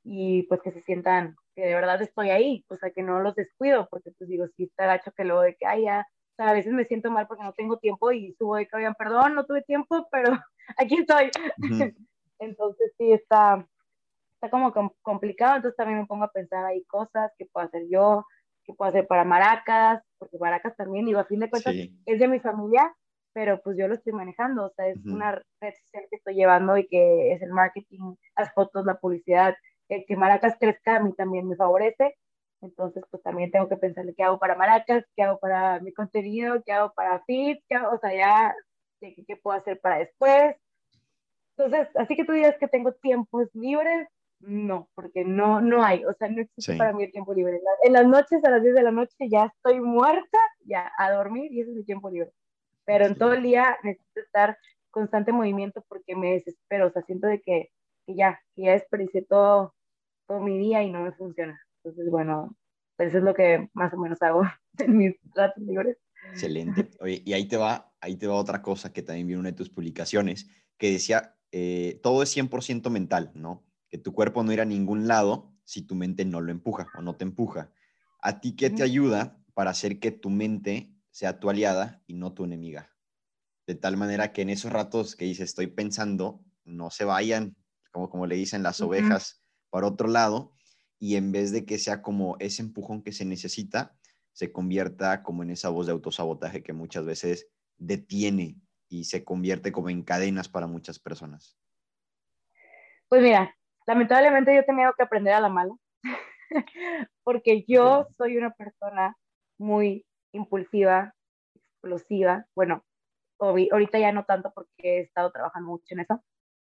[0.05, 3.35] y pues que se sientan que de verdad estoy ahí, o sea, que no los
[3.35, 6.49] descuido, porque pues digo, si está gacho que luego de que, ay, ya, o sea,
[6.49, 9.35] a veces me siento mal porque no tengo tiempo y subo de que, oigan, perdón,
[9.35, 10.33] no tuve tiempo, pero
[10.79, 11.31] aquí estoy.
[12.39, 13.67] entonces sí, está,
[14.43, 18.27] está como complicado, entonces también me pongo a pensar ahí cosas que puedo hacer yo,
[18.65, 22.29] que puedo hacer para Maracas, porque Maracas también, digo, a fin de cuentas es de
[22.29, 22.93] mi familia,
[23.33, 26.77] pero pues yo lo estoy manejando, o sea, es una red social que estoy llevando
[26.77, 29.55] y que es el marketing, las fotos, la publicidad,
[29.89, 32.17] que Maracas crezca a mí también me favorece.
[32.63, 36.63] Entonces, pues también tengo que pensarle qué hago para Maracas, qué hago para mi contenido,
[36.65, 38.55] qué hago para Fit, qué hago, o sea, ya
[39.01, 40.57] qué, qué puedo hacer para después.
[41.57, 44.09] Entonces, así que tú digas que tengo tiempos libres,
[44.43, 47.61] no, porque no, no hay, o sea, no existe para mí el tiempo libre.
[47.85, 51.53] En las noches, a las 10 de la noche, ya estoy muerta, ya a dormir
[51.53, 52.31] y ese es mi tiempo libre.
[52.85, 54.59] Pero en todo el día necesito estar
[54.91, 57.71] constante movimiento porque me desespero, o sea, siento de que,
[58.07, 59.75] que ya, que ya desperdicié todo,
[60.27, 61.61] todo mi día y no me funciona.
[61.85, 62.57] Entonces, bueno,
[62.99, 64.43] eso es lo que más o menos hago
[64.79, 65.97] en mis ratos libres.
[66.31, 66.91] Excelente.
[67.01, 69.51] Oye, y ahí te va, ahí te va otra cosa que también vi en una
[69.51, 73.65] de tus publicaciones, que decía, eh, todo es 100% mental, ¿no?
[73.93, 77.03] Que tu cuerpo no irá a ningún lado si tu mente no lo empuja o
[77.03, 77.71] no te empuja.
[78.23, 82.33] ¿A ti qué te ayuda para hacer que tu mente sea tu aliada y no
[82.33, 82.91] tu enemiga?
[83.67, 87.55] De tal manera que en esos ratos que dices, estoy pensando, no se vayan,
[87.93, 90.55] como, como le dicen las ovejas, para otro lado
[90.99, 93.99] y en vez de que sea como ese empujón que se necesita,
[94.33, 99.73] se convierta como en esa voz de autosabotaje que muchas veces detiene y se convierte
[99.73, 101.59] como en cadenas para muchas personas.
[103.09, 103.55] Pues mira,
[103.87, 105.75] lamentablemente yo he tenido que aprender a la mala,
[107.25, 109.17] porque yo soy una persona
[109.59, 111.15] muy impulsiva,
[111.55, 112.47] explosiva.
[112.55, 112.85] Bueno,
[113.39, 116.23] ahorita ya no tanto porque he estado trabajando mucho en eso.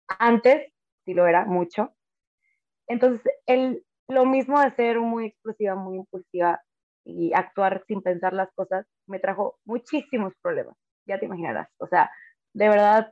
[0.08, 0.72] Antes
[1.06, 1.94] sí lo era mucho.
[2.88, 6.62] Entonces, el, lo mismo de ser muy explosiva, muy impulsiva
[7.04, 10.76] y actuar sin pensar las cosas, me trajo muchísimos problemas,
[11.06, 11.70] ya te imaginarás.
[11.78, 12.12] O sea,
[12.54, 13.12] de verdad,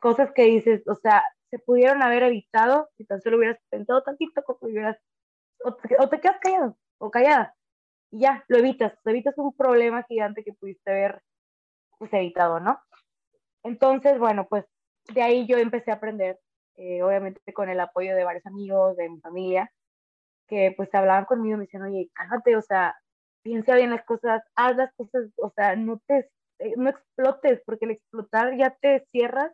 [0.00, 4.42] cosas que dices, o sea, se pudieron haber evitado si tan solo hubieras pensado tantito,
[4.44, 4.96] como hubieras,
[5.64, 7.54] o te, o te quedas callado o callada,
[8.10, 11.22] y ya, lo evitas, lo evitas un problema gigante que pudiste haber
[11.98, 12.80] pues, evitado, ¿no?
[13.62, 14.64] Entonces, bueno, pues
[15.14, 16.38] de ahí yo empecé a aprender
[16.76, 19.70] eh, obviamente con el apoyo de varios amigos, de mi familia,
[20.48, 22.96] que pues hablaban conmigo y me decían, oye, cálmate, o sea,
[23.42, 27.84] piensa bien las cosas, haz las cosas, o sea, no te, eh, no explotes, porque
[27.84, 29.52] el explotar ya te cierras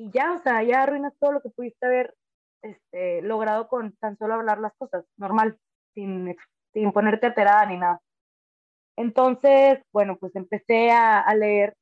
[0.00, 2.14] y ya, o sea, ya arruinas todo lo que pudiste haber
[2.62, 5.58] este, logrado con tan solo hablar las cosas, normal,
[5.94, 6.34] sin,
[6.72, 8.00] sin ponerte alterada ni nada.
[8.96, 11.76] Entonces, bueno, pues empecé a, a leer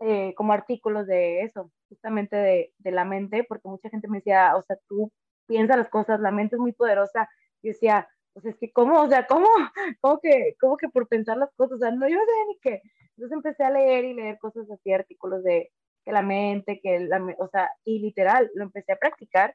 [0.00, 4.54] eh, como artículos de eso, justamente de, de, la mente, porque mucha gente me decía,
[4.56, 5.10] o sea, tú
[5.46, 7.30] piensas las cosas, la mente es muy poderosa.
[7.62, 9.00] Y decía, pues es que, ¿cómo?
[9.00, 9.48] O sea, ¿cómo?
[10.02, 11.76] ¿Cómo que, cómo que por pensar las cosas?
[11.76, 12.82] O sea, no, yo no sé ni qué.
[13.16, 15.72] Entonces empecé a leer y leer cosas así, artículos de
[16.04, 19.54] que la mente, que la, o sea, y literal, lo empecé a practicar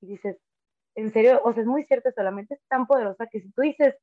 [0.00, 0.38] y dices,
[0.94, 3.94] en serio, o sea, es muy cierto, solamente es tan poderosa que si tú dices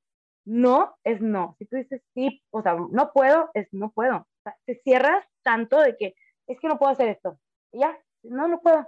[0.48, 1.56] no, es no.
[1.60, 4.18] Si tú dices sí, o sea, no puedo, es no puedo.
[4.18, 6.16] O sea, te cierras tanto de que
[6.48, 7.38] es que no puedo hacer esto.
[7.74, 8.88] Y ya, no, no puedo.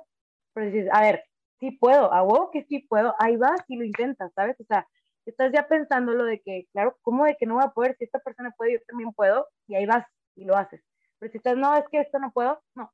[0.54, 1.26] Pero dices, a ver,
[1.60, 4.56] sí puedo, a que sí puedo, ahí vas y lo intentas, ¿sabes?
[4.62, 4.88] O sea,
[5.26, 7.96] estás ya pensando lo de que, claro, ¿cómo de que no voy a poder?
[7.98, 10.82] Si esta persona puede, yo también puedo, y ahí vas y lo haces.
[11.20, 12.92] Pero si estás, no, es que esto no puedo, no,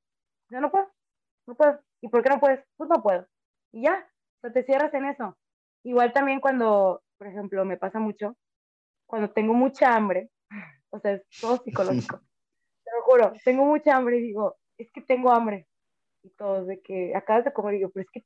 [0.49, 0.91] yo no puedo,
[1.47, 1.79] no puedo.
[2.01, 2.63] ¿Y por qué no puedes?
[2.77, 3.27] Pues no puedo.
[3.71, 5.38] Y ya, o sea, te cierras en eso.
[5.84, 8.36] Igual también cuando, por ejemplo, me pasa mucho,
[9.08, 10.29] cuando tengo mucha hambre,
[10.89, 12.19] o sea, es todo psicológico,
[12.84, 15.67] te lo juro, tengo mucha hambre y digo, es que tengo hambre.
[16.23, 18.25] Y todos de que acabas de comer, y digo, pero es que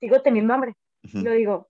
[0.00, 0.74] sigo teniendo hambre.
[1.02, 1.68] Y lo digo,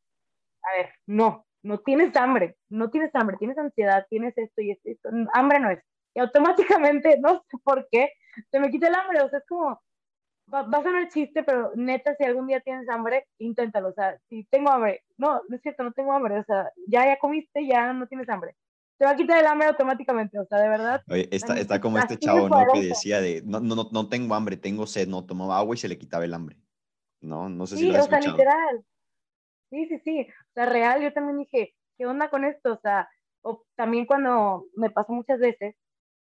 [0.62, 4.88] a ver, no, no tienes hambre, no tienes hambre, tienes ansiedad, tienes esto y esto,
[4.88, 5.08] esto.
[5.32, 5.82] hambre no es.
[6.14, 8.10] Y automáticamente, no sé por qué,
[8.50, 9.80] se me quita el hambre, o sea, es como,
[10.52, 14.18] va, va, a sonar chiste, pero neta, si algún día tienes hambre, inténtalo, o sea,
[14.28, 17.66] si tengo hambre, no, no es cierto, no tengo hambre, o sea, ya, ya comiste,
[17.66, 18.54] ya no tienes hambre.
[18.98, 21.02] Te va a quitar el hambre automáticamente, o sea, de verdad.
[21.08, 22.66] Oye, está, está como este chavo, ¿no?
[22.70, 25.88] Que decía de, no, no, no tengo hambre, tengo sed, no tomaba agua y se
[25.88, 26.56] le quitaba el hambre.
[27.22, 28.84] No, no sé si lo has o sea, literal.
[29.70, 30.26] Sí, sí, sí.
[30.28, 32.74] O sea, real, yo también dije, ¿qué onda con esto?
[32.74, 33.08] O sea,
[33.42, 35.76] o también cuando me pasó muchas veces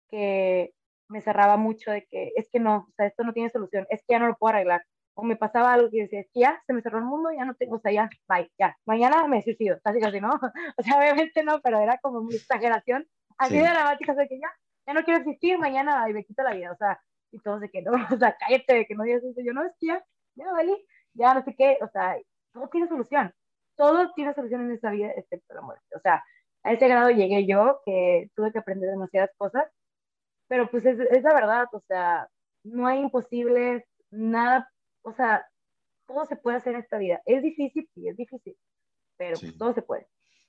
[0.09, 0.73] que
[1.09, 4.01] me cerraba mucho de que es que no, o sea, esto no tiene solución, es
[4.01, 4.83] que ya no lo puedo arreglar.
[5.15, 7.43] O me pasaba algo que decía, es que ya se me cerró el mundo, ya
[7.45, 10.29] no tengo, o sea, ya, bye, ya, mañana me suicido, casi casi, ¿no?
[10.77, 13.05] O sea, obviamente no, pero era como mi exageración,
[13.37, 14.47] así de dramática, o sea, que ya,
[14.87, 17.69] ya no quiero existir, mañana y me quito la vida, o sea, y todos de
[17.69, 20.03] que no, o sea, cállate, de que no digas eso, yo no, es que ya,
[20.35, 20.77] ya, vale,
[21.13, 22.17] ya no sé qué, o sea,
[22.53, 23.33] todo tiene solución,
[23.75, 26.23] todo tiene solución en esta vida, excepto la muerte, o sea,
[26.63, 29.65] a ese grado llegué yo que tuve que aprender demasiadas cosas
[30.49, 32.27] pero pues es, es la verdad, o sea,
[32.63, 34.69] no hay imposibles, nada,
[35.03, 35.47] o sea,
[36.07, 37.21] todo se puede hacer en esta vida.
[37.25, 38.57] Es difícil, sí, es difícil,
[39.15, 40.07] pero pues, todo se puede.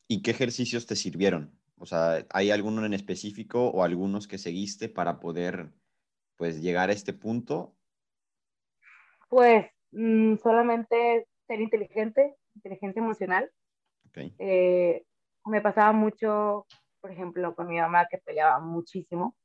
[0.08, 1.54] ¿Y qué ejercicios te sirvieron?
[1.78, 5.70] O sea, ¿hay alguno en específico o algunos que seguiste para poder,
[6.36, 7.76] pues, llegar a este punto?
[9.28, 13.50] Pues, mm, solamente ser inteligente, inteligencia emocional.
[14.08, 14.34] Okay.
[14.38, 15.04] Eh,
[15.44, 16.66] me pasaba mucho,
[17.02, 19.36] por ejemplo, con mi mamá que peleaba muchísimo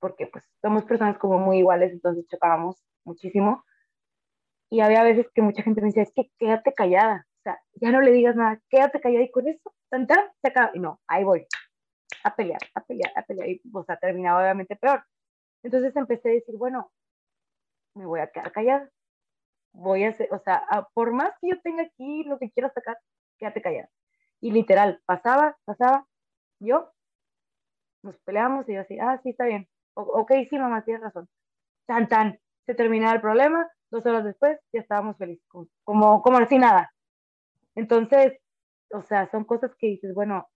[0.00, 3.64] porque pues somos personas como muy iguales, entonces chocábamos muchísimo.
[4.70, 7.90] Y había veces que mucha gente me decía, es que quédate callada, o sea, ya
[7.90, 10.70] no le digas nada, quédate callada y con eso, tan, se acaba.
[10.74, 11.46] Y no, ahí voy,
[12.24, 15.04] a pelear, a pelear, a pelear, y o sea, terminaba obviamente peor.
[15.62, 16.92] Entonces empecé a decir, bueno,
[17.94, 18.90] me voy a quedar callada,
[19.72, 22.98] voy a hacer, o sea, por más que yo tenga aquí lo que quiero sacar,
[23.38, 23.90] quédate callada.
[24.40, 26.06] Y literal, pasaba, pasaba,
[26.60, 26.92] yo,
[28.02, 29.68] nos peleamos y yo así, ah, sí, está bien,
[30.02, 31.28] ok, sí, mamá, tienes razón.
[31.86, 35.46] Tan, tan, se terminaba el problema, dos horas después ya estábamos felices,
[35.84, 36.92] como, como así nada.
[37.74, 38.38] Entonces,
[38.90, 40.48] o sea, son cosas que dices, bueno,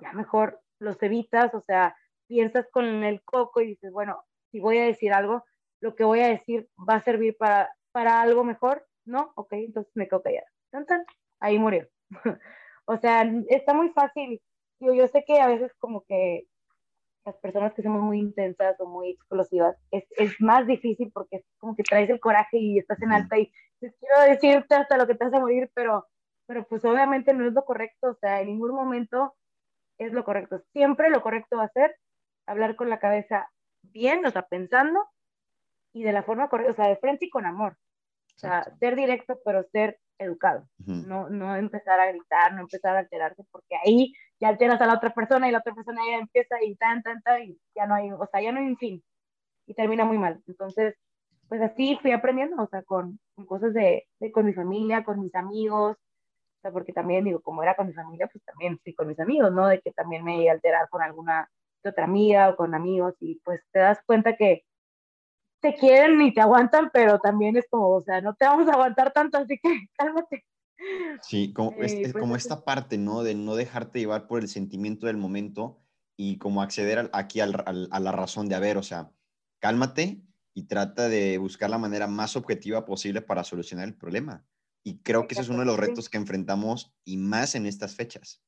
[0.00, 1.96] ya mejor los evitas, o sea,
[2.26, 5.44] piensas con el coco y dices, bueno, si voy a decir algo,
[5.80, 9.32] lo que voy a decir va a servir para, para algo mejor, ¿no?
[9.36, 10.46] Ok, entonces me quedo callada.
[10.70, 11.04] Tan, tan,
[11.40, 11.88] ahí murió.
[12.84, 14.40] o sea, está muy fácil.
[14.80, 16.46] Yo, yo sé que a veces como que
[17.24, 21.44] las personas que somos muy intensas o muy explosivas, es, es, más difícil porque es
[21.58, 25.06] como que traes el coraje y estás en alta y pues, quiero decirte hasta lo
[25.06, 26.06] que te vas a morir, pero,
[26.46, 29.34] pero pues obviamente no es lo correcto, o sea, en ningún momento
[29.98, 30.62] es lo correcto.
[30.72, 31.94] Siempre lo correcto va a ser
[32.46, 33.50] hablar con la cabeza
[33.82, 35.06] bien, o sea, pensando
[35.92, 37.76] y de la forma correcta, o sea, de frente y con amor.
[38.36, 40.68] O sea, ser directo, pero ser educado.
[40.78, 44.94] no, no empezar a gritar, no empezar a alterarse, porque ahí ya alteras a la
[44.94, 47.94] otra persona y la otra persona ya empieza y tan, tan, tan, y ya no
[47.94, 49.02] hay, o sea, ya no hay un fin.
[49.66, 50.42] Y termina muy mal.
[50.46, 50.94] Entonces,
[51.48, 55.20] pues así fui aprendiendo, o sea, con, con cosas de, de, con mi familia, con
[55.20, 58.94] mis amigos, o sea, porque también, digo, como era con mi familia, pues también fui
[58.94, 59.66] con mis amigos, ¿no?
[59.66, 61.48] De que también me iba a alterar con alguna
[61.82, 64.64] otra amiga o con amigos, y pues te das cuenta que
[65.60, 68.72] te quieren y te aguantan, pero también es como, o sea, no te vamos a
[68.72, 70.44] aguantar tanto, así que cálmate.
[71.22, 73.22] Sí, como, es, eh, pues como esta parte, ¿no?
[73.22, 75.78] De no dejarte llevar por el sentimiento del momento
[76.16, 79.10] y como acceder aquí al, a la razón de haber, o sea,
[79.60, 80.22] cálmate
[80.54, 84.44] y trata de buscar la manera más objetiva posible para solucionar el problema.
[84.82, 87.94] Y creo que ese es uno de los retos que enfrentamos y más en estas
[87.94, 88.42] fechas.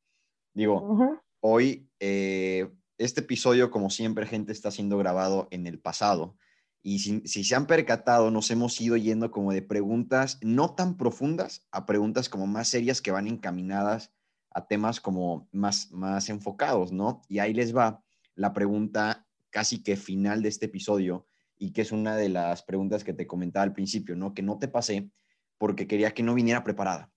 [0.54, 6.36] Digo, hoy eh, este episodio, como siempre, gente, está siendo grabado en el pasado.
[6.82, 11.66] Y si, se han percatado, nos hemos ido yendo como de preguntas no tan profundas
[11.70, 14.12] a preguntas como más serias que van encaminadas
[14.50, 17.22] a temas como más, más enfocados, ¿no?
[17.28, 18.02] Y ahí les va
[18.34, 23.04] la pregunta casi que final de este episodio y que es una de las preguntas
[23.04, 24.34] que te comentaba al principio, ¿no?
[24.34, 25.10] Que no te pasé
[25.58, 27.12] porque quería que no viniera preparada.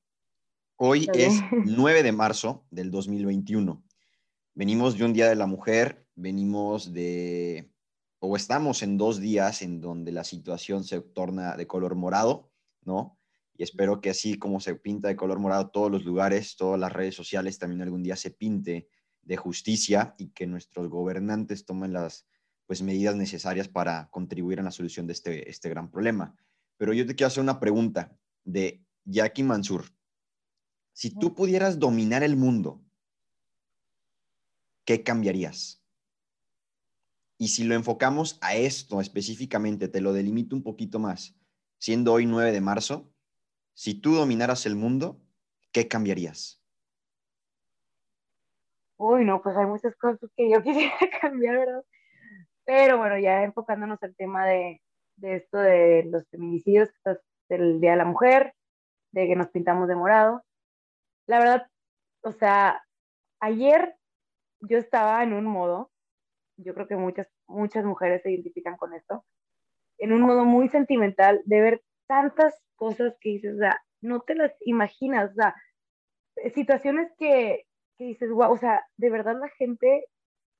[0.75, 1.33] Hoy es
[1.65, 3.83] 9 de marzo del 2021.
[4.53, 7.71] Venimos de un Día de la Mujer, venimos de
[8.19, 12.51] o estamos en dos días en donde la situación se torna de color morado,
[12.83, 13.17] ¿no?
[13.57, 16.91] Y espero que así como se pinta de color morado todos los lugares, todas las
[16.91, 18.89] redes sociales, también algún día se pinte
[19.21, 22.27] de justicia y que nuestros gobernantes tomen las
[22.65, 26.35] pues, medidas necesarias para contribuir a la solución de este, este gran problema.
[26.77, 29.85] Pero yo te quiero hacer una pregunta de Jackie Mansur.
[30.93, 32.81] Si tú pudieras dominar el mundo,
[34.83, 35.84] ¿qué cambiarías?
[37.37, 41.35] Y si lo enfocamos a esto específicamente, te lo delimito un poquito más,
[41.77, 43.11] siendo hoy 9 de marzo,
[43.73, 45.19] si tú dominaras el mundo,
[45.71, 46.61] ¿qué cambiarías?
[48.97, 51.85] Uy, no, pues hay muchas cosas que yo quisiera cambiar, ¿verdad?
[52.63, 54.81] Pero bueno, ya enfocándonos al tema de,
[55.17, 56.89] de esto de los feminicidios,
[57.49, 58.53] del Día de la Mujer,
[59.11, 60.43] de que nos pintamos de morado.
[61.27, 61.67] La verdad,
[62.21, 62.83] o sea,
[63.39, 63.95] ayer
[64.61, 65.91] yo estaba en un modo,
[66.57, 69.25] yo creo que muchas, muchas mujeres se identifican con esto,
[69.97, 74.35] en un modo muy sentimental de ver tantas cosas que dices, o sea, no te
[74.35, 75.55] las imaginas, o sea,
[76.53, 77.65] situaciones que,
[77.97, 80.05] que dices, wow, o sea, de verdad la gente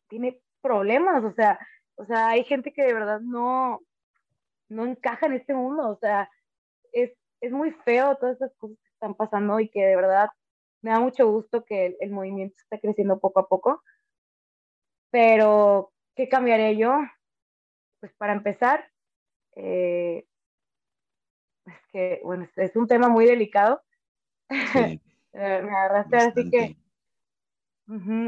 [0.07, 1.59] tiene problemas, o sea,
[1.95, 3.81] o sea, hay gente que de verdad no,
[4.69, 6.29] no encaja en este mundo, o sea,
[6.91, 10.29] es, es muy feo todas esas cosas que están pasando y que de verdad
[10.81, 13.81] me da mucho gusto que el, movimiento está creciendo poco a poco.
[15.15, 16.93] Pero, ¿qué cambiaré yo?
[18.01, 18.85] Pues para empezar,
[19.55, 20.25] eh,
[21.65, 23.81] es que, bueno, es un tema muy delicado.
[25.37, 26.77] Eh, me agarraste así que...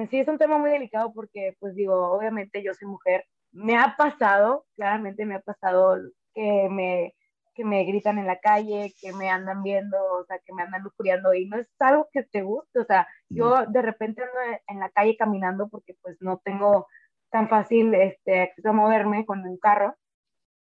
[0.09, 3.23] sí, es un tema muy delicado porque, pues digo, obviamente yo soy mujer.
[3.53, 5.95] Me ha pasado, claramente me ha pasado
[6.33, 7.15] que me
[7.57, 10.83] que me gritan en la calle, que me andan viendo, o sea, que me andan
[10.83, 14.79] lujuriando y no es algo que te guste, o sea, yo de repente ando en
[14.79, 16.87] la calle caminando porque pues no tengo
[17.31, 19.95] tan fácil este, acceso a moverme con un carro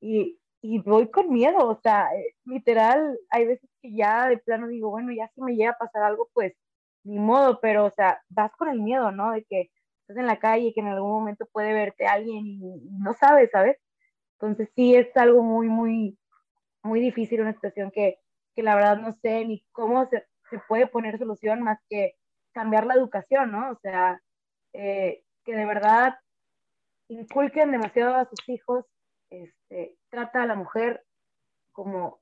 [0.02, 4.67] y, y voy con miedo, o sea, eh, literal, hay veces que ya de plano
[4.67, 6.54] digo, bueno, ya si me llega a pasar algo, pues
[7.04, 9.32] ni modo, pero o sea, vas con el miedo, ¿no?
[9.32, 9.69] De que
[10.02, 13.13] estás en la calle y que en algún momento puede verte alguien y, y no
[13.13, 13.78] sabes, ¿sabes?
[14.41, 16.18] Entonces sí es algo muy, muy,
[16.84, 18.20] muy difícil, una situación que,
[18.56, 22.15] que la verdad no sé ni cómo se, se, puede poner solución más que
[22.52, 23.72] cambiar la educación, ¿no?
[23.72, 24.22] O sea,
[24.74, 26.15] eh, que de verdad
[27.08, 28.86] inculquen demasiado a sus hijos,
[29.30, 31.04] este, trata a la mujer
[31.72, 32.20] como,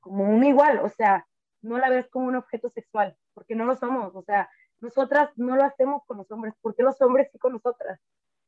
[0.00, 1.26] como un igual, o sea,
[1.62, 4.48] no la ves como un objeto sexual, porque no lo somos, o sea,
[4.80, 8.00] nosotras no lo hacemos con los hombres, ¿por qué los hombres sí con nosotras?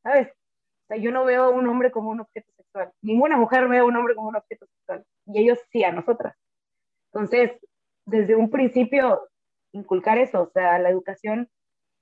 [0.03, 0.33] ¿Sabes?
[0.91, 3.85] Sea, yo no veo a un hombre como un objeto sexual, ninguna mujer ve a
[3.85, 6.37] un hombre como un objeto sexual y ellos sí a nosotras.
[7.13, 7.53] Entonces,
[8.07, 9.29] desde un principio,
[9.71, 11.49] inculcar eso, o sea, la educación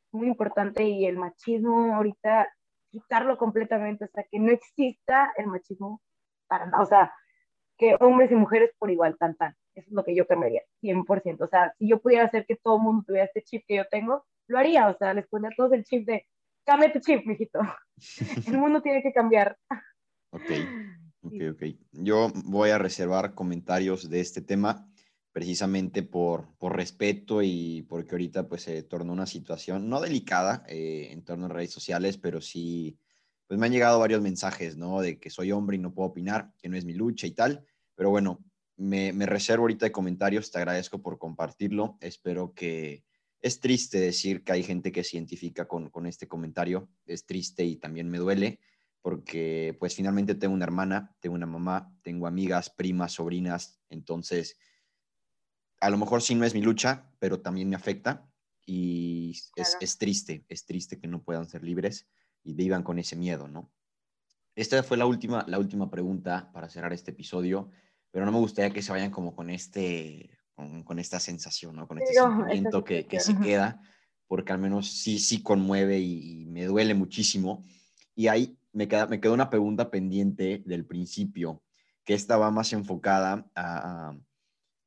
[0.07, 2.48] es muy importante y el machismo ahorita
[2.90, 6.01] quitarlo completamente, o sea, que no exista el machismo
[6.46, 7.12] para nada, o sea,
[7.77, 9.55] que hombres y mujeres por igual, tan, tan.
[9.74, 11.44] Eso es lo que yo cambiaría, 100%.
[11.44, 13.85] O sea, si yo pudiera hacer que todo el mundo tuviera este chip que yo
[13.90, 16.27] tengo, lo haría, o sea, les pondría todos el chip de,
[16.68, 17.61] cambia tu chip, mijito.
[18.46, 19.57] el mundo tiene que cambiar.
[20.31, 20.50] Ok.
[21.22, 21.62] Ok, ok.
[21.92, 24.87] Yo voy a reservar comentarios de este tema
[25.33, 31.09] precisamente por, por respeto y porque ahorita pues se tornó una situación no delicada eh,
[31.11, 32.98] en torno a redes sociales, pero sí,
[33.46, 35.00] pues me han llegado varios mensajes, ¿no?
[35.00, 37.64] De que soy hombre y no puedo opinar, que no es mi lucha y tal,
[37.94, 38.44] pero bueno,
[38.76, 43.04] me, me reservo ahorita de comentarios, te agradezco por compartirlo, espero que...
[43.40, 47.64] Es triste decir que hay gente que se identifica con, con este comentario, es triste
[47.64, 48.61] y también me duele,
[49.01, 54.59] porque pues finalmente tengo una hermana, tengo una mamá, tengo amigas, primas, sobrinas, entonces
[55.81, 58.29] a lo mejor sí no es mi lucha, pero también me afecta
[58.66, 62.09] y es, triste, es triste que no puedan ser libres
[62.42, 63.72] y vivan con ese miedo, ¿no?
[64.55, 67.70] Esta fue la última, la última pregunta para cerrar este episodio,
[68.11, 70.38] pero no me gustaría que se vayan como con este,
[70.85, 71.87] con, esta sensación, ¿no?
[71.87, 73.81] Con este sentimiento que, que, se queda,
[74.27, 77.64] porque al menos sí, sí conmueve y, y me duele muchísimo.
[78.14, 81.62] Y hay me, queda, me quedó una pregunta pendiente del principio,
[82.05, 84.16] que estaba más enfocada a,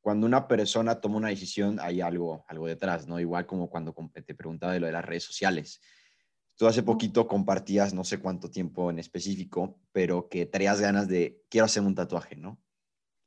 [0.02, 3.20] cuando una persona toma una decisión, hay algo, algo detrás, ¿no?
[3.20, 3.94] Igual como cuando
[4.26, 5.82] te preguntaba de lo de las redes sociales.
[6.56, 11.42] Tú hace poquito compartías, no sé cuánto tiempo en específico, pero que traías ganas de,
[11.50, 12.60] quiero hacerme un tatuaje, ¿no?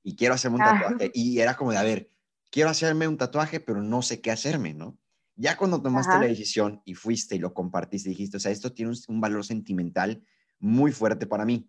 [0.02, 0.80] Y quiero hacerme un ah.
[0.80, 1.10] tatuaje.
[1.14, 2.10] Y era como de, a ver,
[2.54, 4.96] quiero hacerme un tatuaje, pero no sé qué hacerme, ¿no?
[5.34, 8.92] Ya cuando tomaste la decisión y fuiste y lo compartiste, dijiste, o sea, esto tiene
[9.08, 10.24] un valor sentimental
[10.60, 11.68] muy fuerte para mí.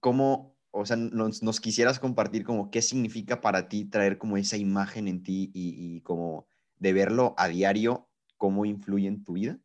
[0.00, 5.06] ¿Cómo, o sea, nos, quisieras compartir como qué significa para ti traer como esa imagen
[5.06, 6.48] en ti y, como
[6.78, 9.60] de verlo a diario, cómo influye en tu vida?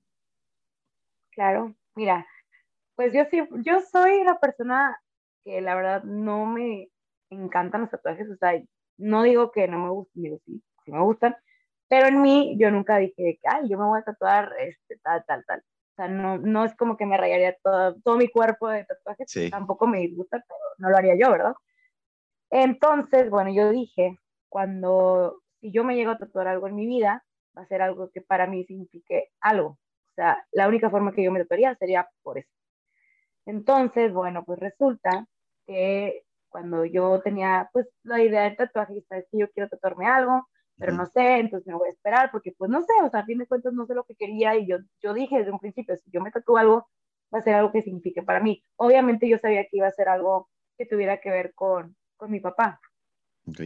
[1.32, 2.28] Claro, mira,
[2.94, 4.96] pues yo sí, yo soy una persona
[5.44, 6.90] que la verdad no me
[7.32, 8.62] encantan los tatuajes, o sea,
[8.98, 11.36] no digo que no me gusten, digo sí, sí me gustan,
[11.88, 15.44] pero en mí yo nunca dije, ay, yo me voy a tatuar este, tal, tal,
[15.46, 15.60] tal.
[15.60, 19.52] O sea, no, no es como que me rayaría todo, todo mi cuerpo de tatuajes,
[19.52, 21.54] tampoco me disgusta, pero no lo haría yo, ¿verdad?
[22.50, 24.18] Entonces, bueno, yo dije,
[24.50, 27.24] cuando, si yo me llego a tatuar algo en mi vida,
[27.58, 29.70] va a ser algo que para mí signifique algo.
[29.70, 32.50] O sea, la única forma que yo me tatuaría sería por eso.
[33.46, 35.28] Entonces, bueno, pues resulta
[35.68, 36.24] que
[36.54, 40.48] cuando yo tenía pues la idea del tatuaje, sabes que yo quiero tatuarme algo,
[40.78, 43.26] pero no sé, entonces me voy a esperar porque pues no sé, o sea, a
[43.26, 45.98] fin de cuentas no sé lo que quería y yo, yo dije desde un principio,
[45.98, 46.88] si yo me tatúo algo,
[47.34, 48.64] va a ser algo que signifique para mí.
[48.76, 52.40] Obviamente yo sabía que iba a ser algo que tuviera que ver con, con mi
[52.40, 52.80] papá,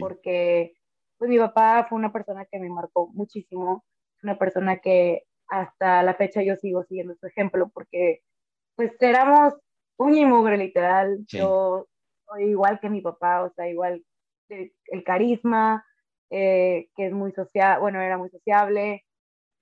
[0.00, 0.74] porque
[1.18, 3.84] pues mi papá fue una persona que me marcó muchísimo,
[4.22, 8.20] una persona que hasta la fecha yo sigo siguiendo su ejemplo, porque
[8.76, 9.54] pues éramos
[9.98, 11.86] uña y mugre literal, yo
[12.28, 14.04] soy igual que mi papá, o sea, igual
[14.48, 15.84] el, carisma,
[16.30, 19.04] eh, que es muy social, bueno, era muy sociable,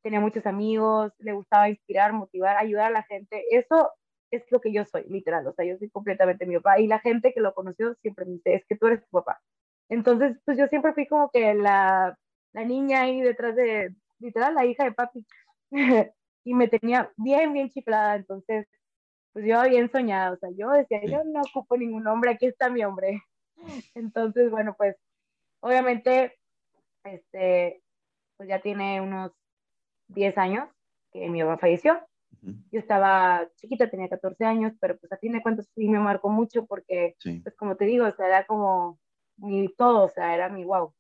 [0.03, 3.45] tenía muchos amigos, le gustaba inspirar, motivar, ayudar a la gente.
[3.51, 3.91] Eso
[4.31, 5.47] es lo que yo soy, literal.
[5.49, 6.79] O sea, yo soy completamente mi papá.
[6.81, 9.41] Y la gente que lo conoció siempre me dice, es que tú eres tu papá.
[9.89, 12.17] Entonces, pues yo siempre fui como que la,
[12.53, 15.27] la niña ahí detrás de, literal, la hija de papi.
[16.45, 18.17] y me tenía bien, bien chiflada.
[18.17, 18.67] Entonces,
[19.37, 20.33] pues yo bien soñado.
[20.33, 23.21] O sea, yo decía, yo no ocupo ningún hombre, aquí está mi hombre.
[23.95, 24.97] Entonces, bueno, pues
[25.61, 26.39] obviamente,
[27.05, 27.83] este,
[28.39, 29.33] pues ya tiene unos
[30.09, 30.71] 10 años
[31.13, 32.01] que mi mamá falleció.
[32.41, 36.31] Yo estaba chiquita, tenía 14 años, pero pues a fin de cuentas sí me marcó
[36.31, 38.99] mucho porque, pues como te digo, o sea, era como
[39.37, 40.95] mi todo, o sea, era mi wow.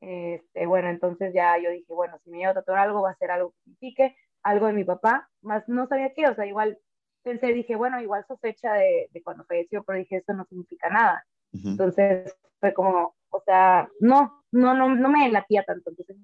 [0.00, 3.16] Este, bueno, entonces ya yo dije, bueno, si me llevo a tatuar algo, va a
[3.16, 6.78] ser algo que signifique, algo de mi papá, más no sabía qué, o sea, igual
[7.22, 11.24] pensé, dije, bueno, igual sospecha de, de cuando falleció, pero dije, eso no significa nada.
[11.52, 15.90] Entonces fue como, o sea, no, no, no, no me latía tanto.
[15.90, 16.16] Entonces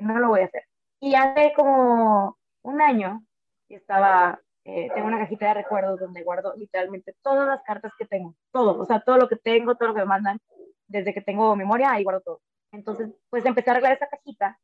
[0.00, 0.64] no lo voy a hacer.
[1.00, 3.24] Y hace como un año
[3.68, 8.34] estaba, eh, tengo una cajita de recuerdos donde guardo literalmente todas las cartas que tengo,
[8.52, 10.38] todo, o sea, todo lo que tengo, todo lo que me mandan,
[10.86, 12.40] desde que tengo memoria, ahí guardo todo.
[12.70, 14.58] Entonces, pues empecé a arreglar esa cajita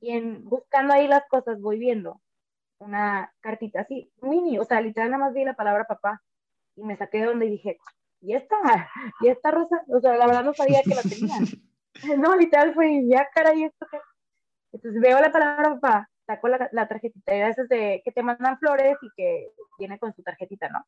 [0.00, 2.20] y en buscando ahí las cosas voy viendo
[2.82, 6.22] una cartita así, mini, o sea, literal nada más vi la palabra papá
[6.76, 7.78] y me saqué de donde dije,
[8.20, 8.56] ¿y esta?
[9.20, 9.82] ¿Y esta rosa?
[9.88, 11.36] O sea, la verdad no sabía que la tenía.
[12.18, 13.98] no, literal fue, ya caray, esto que
[14.72, 18.22] entonces veo la palabra papá, saco la, la tarjetita, y a veces de que te
[18.22, 20.86] mandan flores y que viene con su tarjetita, ¿no?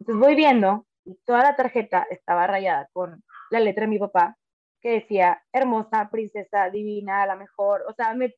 [0.00, 4.36] Entonces voy viendo y toda la tarjeta estaba rayada con la letra de mi papá,
[4.80, 8.34] que decía hermosa, princesa, divina, la mejor, o sea, me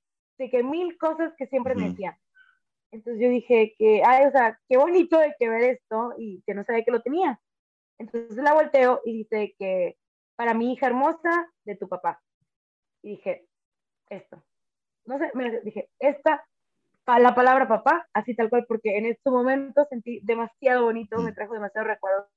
[0.48, 2.16] que mil cosas que siempre me decían.
[2.92, 6.54] Entonces yo dije que, ay, o sea, qué bonito de que ver esto y que
[6.54, 7.40] no sabía que lo tenía.
[7.98, 9.96] Entonces la volteo y dice que
[10.36, 12.20] para mi hija hermosa de tu papá.
[13.02, 13.46] Y dije,
[14.08, 14.42] esto
[15.10, 16.44] no sé, me dije, esta,
[17.06, 21.34] la palabra papá, así tal cual, porque en este momento sentí demasiado bonito, me mm.
[21.34, 22.28] trajo demasiado recuerdo.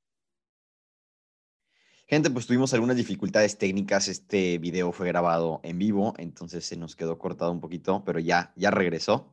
[2.07, 4.07] Gente, pues tuvimos algunas dificultades técnicas.
[4.07, 8.51] Este video fue grabado en vivo, entonces se nos quedó cortado un poquito, pero ya,
[8.55, 9.31] ya regresó.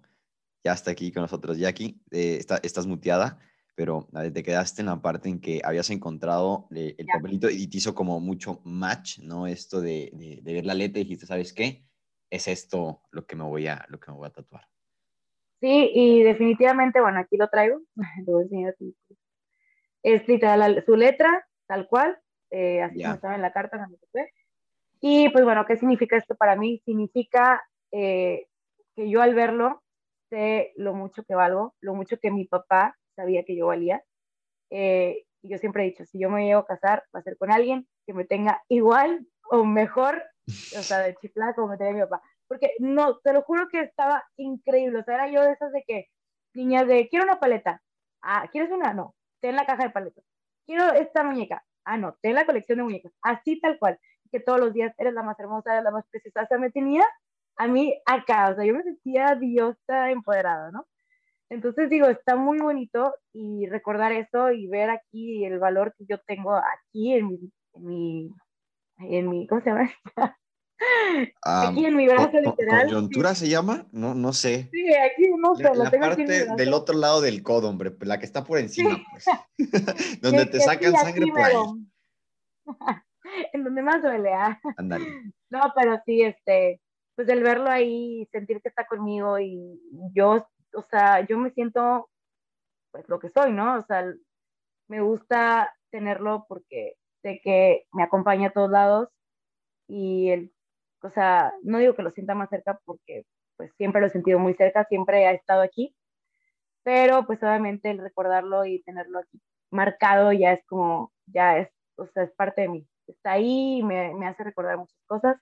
[0.65, 2.01] Ya está aquí con nosotros, Jackie.
[2.11, 3.39] Eh, está, estás muteada,
[3.75, 7.79] pero te quedaste en la parte en que habías encontrado eh, el papelito y te
[7.79, 9.47] hizo como mucho match, ¿no?
[9.47, 11.85] Esto de, de, de ver la letra y dijiste, ¿sabes qué?
[12.31, 14.67] es esto lo que me voy a, lo que me voy a tatuar.
[15.61, 17.81] Sí, y definitivamente, bueno, aquí lo traigo,
[20.03, 22.19] Es literal su letra, tal cual,
[22.51, 23.87] eh, así como estaba en la carta
[25.03, 26.81] Y pues bueno, ¿qué significa esto para mí?
[26.87, 28.47] Significa eh,
[28.97, 29.83] que yo al verlo
[30.31, 34.03] sé lo mucho que valgo, lo mucho que mi papá sabía que yo valía.
[34.71, 37.37] Eh, y yo siempre he dicho, si yo me llevo a casar, va a ser
[37.37, 40.23] con alguien que me tenga igual o mejor
[40.79, 42.23] o sea, de chiflada como me tenía mi papá.
[42.49, 44.99] Porque no, te lo juro que estaba increíble.
[44.99, 46.09] O sea, era yo de esas de que,
[46.55, 47.83] niñas de, quiero una paleta.
[48.23, 48.93] Ah, ¿quieres una?
[48.93, 50.25] No, ten la caja de paletas.
[50.67, 51.65] Quiero esta muñeca.
[51.85, 53.13] Ah, no, ten la colección de muñecas.
[53.23, 53.99] Así tal cual.
[54.31, 56.43] Que todos los días eres la más hermosa, eres la más preciosa.
[56.43, 57.05] O sea, me tenía
[57.61, 58.51] a mí acá.
[58.51, 60.87] O sea, yo me sentía diosa empoderada, ¿no?
[61.51, 66.19] Entonces digo, está muy bonito y recordar eso y ver aquí el valor que yo
[66.27, 68.31] tengo aquí en mi, en mi
[69.01, 69.91] en mi, ¿cómo se llama?
[71.43, 72.87] aquí en mi brazo literal.
[72.87, 73.87] ¿Coyuntura se llama?
[73.93, 74.69] No, no sé.
[74.73, 78.45] Sí, aquí no sé, la, parte del otro lado del codo, hombre, la que está
[78.45, 79.27] por encima, pues.
[80.23, 81.55] donde te sacan sangre por ahí.
[83.53, 84.61] en donde más duele, ¿ah?
[85.51, 86.81] No, pero sí, este,
[87.21, 89.79] pues el verlo ahí, sentir que está conmigo y
[90.15, 92.09] yo, o sea, yo me siento,
[92.93, 93.77] pues lo que soy, ¿no?
[93.77, 94.07] O sea,
[94.89, 99.11] me gusta tenerlo porque sé que me acompaña a todos lados
[99.87, 100.55] y el,
[101.03, 103.27] o sea, no digo que lo sienta más cerca porque
[103.59, 105.95] pues siempre lo he sentido muy cerca, siempre ha estado aquí,
[106.85, 112.07] pero pues obviamente el recordarlo y tenerlo aquí marcado ya es como, ya es, o
[112.07, 115.37] sea, es parte de mí, está ahí me, me hace recordar muchas cosas,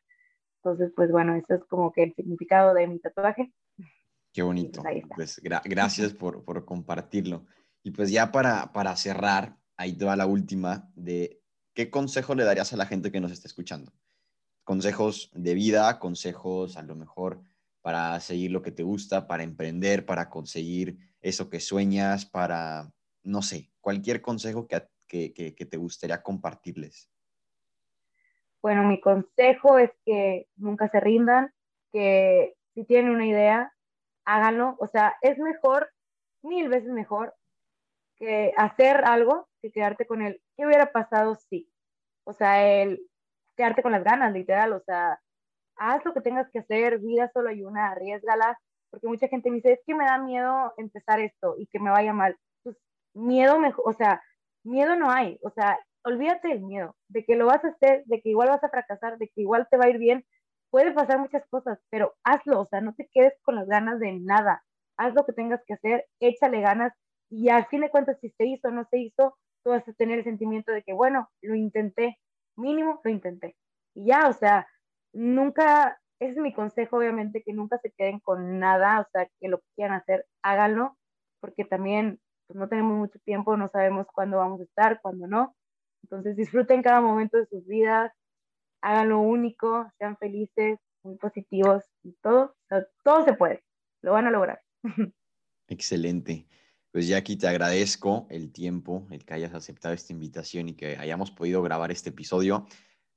[0.71, 3.53] entonces pues bueno, eso es como que el significado de mi tatuaje.
[4.33, 4.83] Qué bonito.
[5.17, 7.47] Pues, gracias por, por, compartirlo.
[7.83, 11.41] Y pues ya para, para cerrar, ahí toda la última de
[11.75, 13.93] ¿qué consejo le darías a la gente que nos está escuchando?
[14.65, 17.41] Consejos de vida, consejos a lo mejor
[17.81, 22.93] para seguir lo que te gusta, para emprender, para conseguir eso que sueñas, para,
[23.23, 27.09] no sé, cualquier consejo que, que te gustaría compartirles.
[28.63, 31.53] Bueno, mi consejo es que nunca se rindan,
[31.93, 33.73] que si tienen una idea,
[34.25, 34.77] háganlo.
[34.79, 35.91] O sea, es mejor,
[36.43, 37.35] mil veces mejor,
[38.17, 41.69] que hacer algo que quedarte con el, ¿qué hubiera pasado si?
[42.25, 43.01] O sea, el
[43.57, 44.73] quedarte con las ganas, literal.
[44.73, 45.21] O sea,
[45.77, 48.59] haz lo que tengas que hacer, vida solo hay una, arriesgala,
[48.91, 51.91] porque mucha gente me dice, es que me da miedo empezar esto y que me
[51.91, 52.37] vaya mal.
[52.63, 52.77] Pues
[53.15, 54.23] miedo, mejor, o sea,
[54.65, 55.39] miedo no hay.
[55.43, 55.79] O sea,
[56.09, 59.19] olvídate del miedo, de que lo vas a hacer, de que igual vas a fracasar,
[59.19, 60.25] de que igual te va a ir bien.
[60.71, 64.13] Puede pasar muchas cosas, pero hazlo, o sea, no te quedes con las ganas de
[64.21, 64.63] nada.
[64.99, 66.93] Haz lo que tengas que hacer, échale ganas
[67.31, 69.93] y al fin de cuentas, si se hizo o no se hizo, tú vas a
[69.93, 72.19] tener el sentimiento de que, bueno, lo intenté,
[72.57, 73.57] mínimo lo intenté.
[73.95, 74.67] Y ya, o sea,
[75.13, 79.49] nunca, ese es mi consejo, obviamente, que nunca se queden con nada, o sea, que
[79.49, 80.97] lo que quieran hacer, háganlo,
[81.41, 85.55] porque también pues, no tenemos mucho tiempo, no sabemos cuándo vamos a estar, cuándo no.
[86.03, 88.13] Entonces disfruten cada momento de sus vidas,
[88.81, 92.55] hagan lo único, sean felices, muy positivos y todo,
[93.05, 93.63] todo se puede,
[94.03, 94.61] lo van a lograr.
[95.69, 96.47] Excelente.
[96.91, 101.31] Pues Jackie, te agradezco el tiempo, el que hayas aceptado esta invitación y que hayamos
[101.31, 102.67] podido grabar este episodio.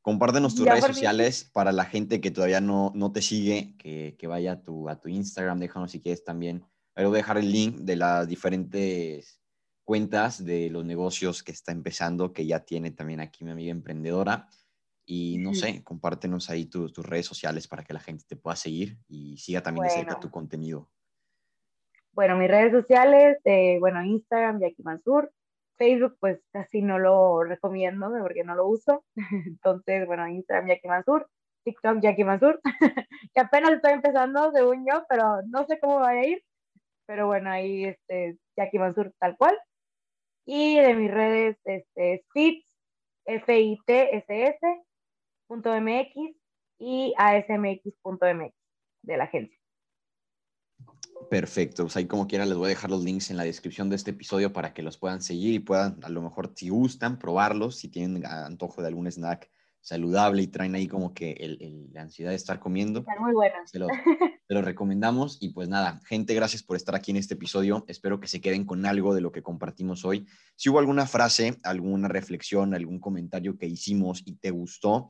[0.01, 4.27] Compártenos tus redes sociales para la gente que todavía no, no te sigue, que, que
[4.27, 6.65] vaya a tu, a tu Instagram, déjanos si quieres también.
[6.95, 9.40] Voy a dejar el link de las diferentes
[9.83, 14.47] cuentas de los negocios que está empezando, que ya tiene también aquí mi amiga emprendedora.
[15.05, 18.97] Y no sé, compártenos ahí tus redes sociales para que la gente te pueda seguir
[19.07, 20.89] y siga también de cerca tu contenido.
[22.13, 25.31] Bueno, mis redes sociales, eh, bueno, Instagram, Jackie Mansur.
[25.77, 29.03] Facebook, pues casi no lo recomiendo porque no lo uso.
[29.47, 31.27] Entonces, bueno, Instagram, Jackie Mansur.
[31.63, 32.61] TikTok, Jackie Mansur.
[33.33, 36.43] que apenas estoy empezando, según yo, pero no sé cómo va a ir.
[37.07, 39.57] Pero bueno, ahí, este, Jackie Mansur tal cual.
[40.45, 42.65] Y de mis redes, este, FITS,
[43.25, 44.59] F-I-T-S-S,
[45.49, 46.35] .mx
[46.79, 48.53] y asmx.mx
[49.03, 49.57] de la agencia.
[51.29, 53.95] Perfecto, pues ahí como quiera les voy a dejar los links en la descripción de
[53.95, 57.77] este episodio para que los puedan seguir y puedan, a lo mejor si gustan, probarlos,
[57.77, 59.49] si tienen antojo de algún snack
[59.81, 62.99] saludable y traen ahí como que el, la ansiedad de estar comiendo.
[62.99, 63.69] Están muy buenas.
[63.69, 63.87] Se lo,
[64.47, 67.83] se lo, recomendamos y pues nada, gente, gracias por estar aquí en este episodio.
[67.87, 70.27] Espero que se queden con algo de lo que compartimos hoy.
[70.55, 75.09] Si hubo alguna frase, alguna reflexión, algún comentario que hicimos y te gustó,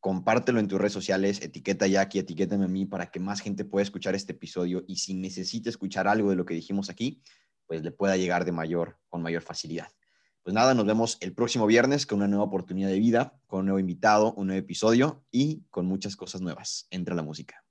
[0.00, 3.64] compártelo en tus redes sociales, etiqueta a Jackie, etiquétame a mí para que más gente
[3.64, 7.22] pueda escuchar este episodio y si necesita escuchar algo de lo que dijimos aquí,
[7.66, 9.88] pues le pueda llegar de mayor, con mayor facilidad.
[10.42, 13.66] Pues nada, nos vemos el próximo viernes con una nueva oportunidad de vida, con un
[13.66, 16.86] nuevo invitado, un nuevo episodio y con muchas cosas nuevas.
[16.90, 17.64] Entra la música.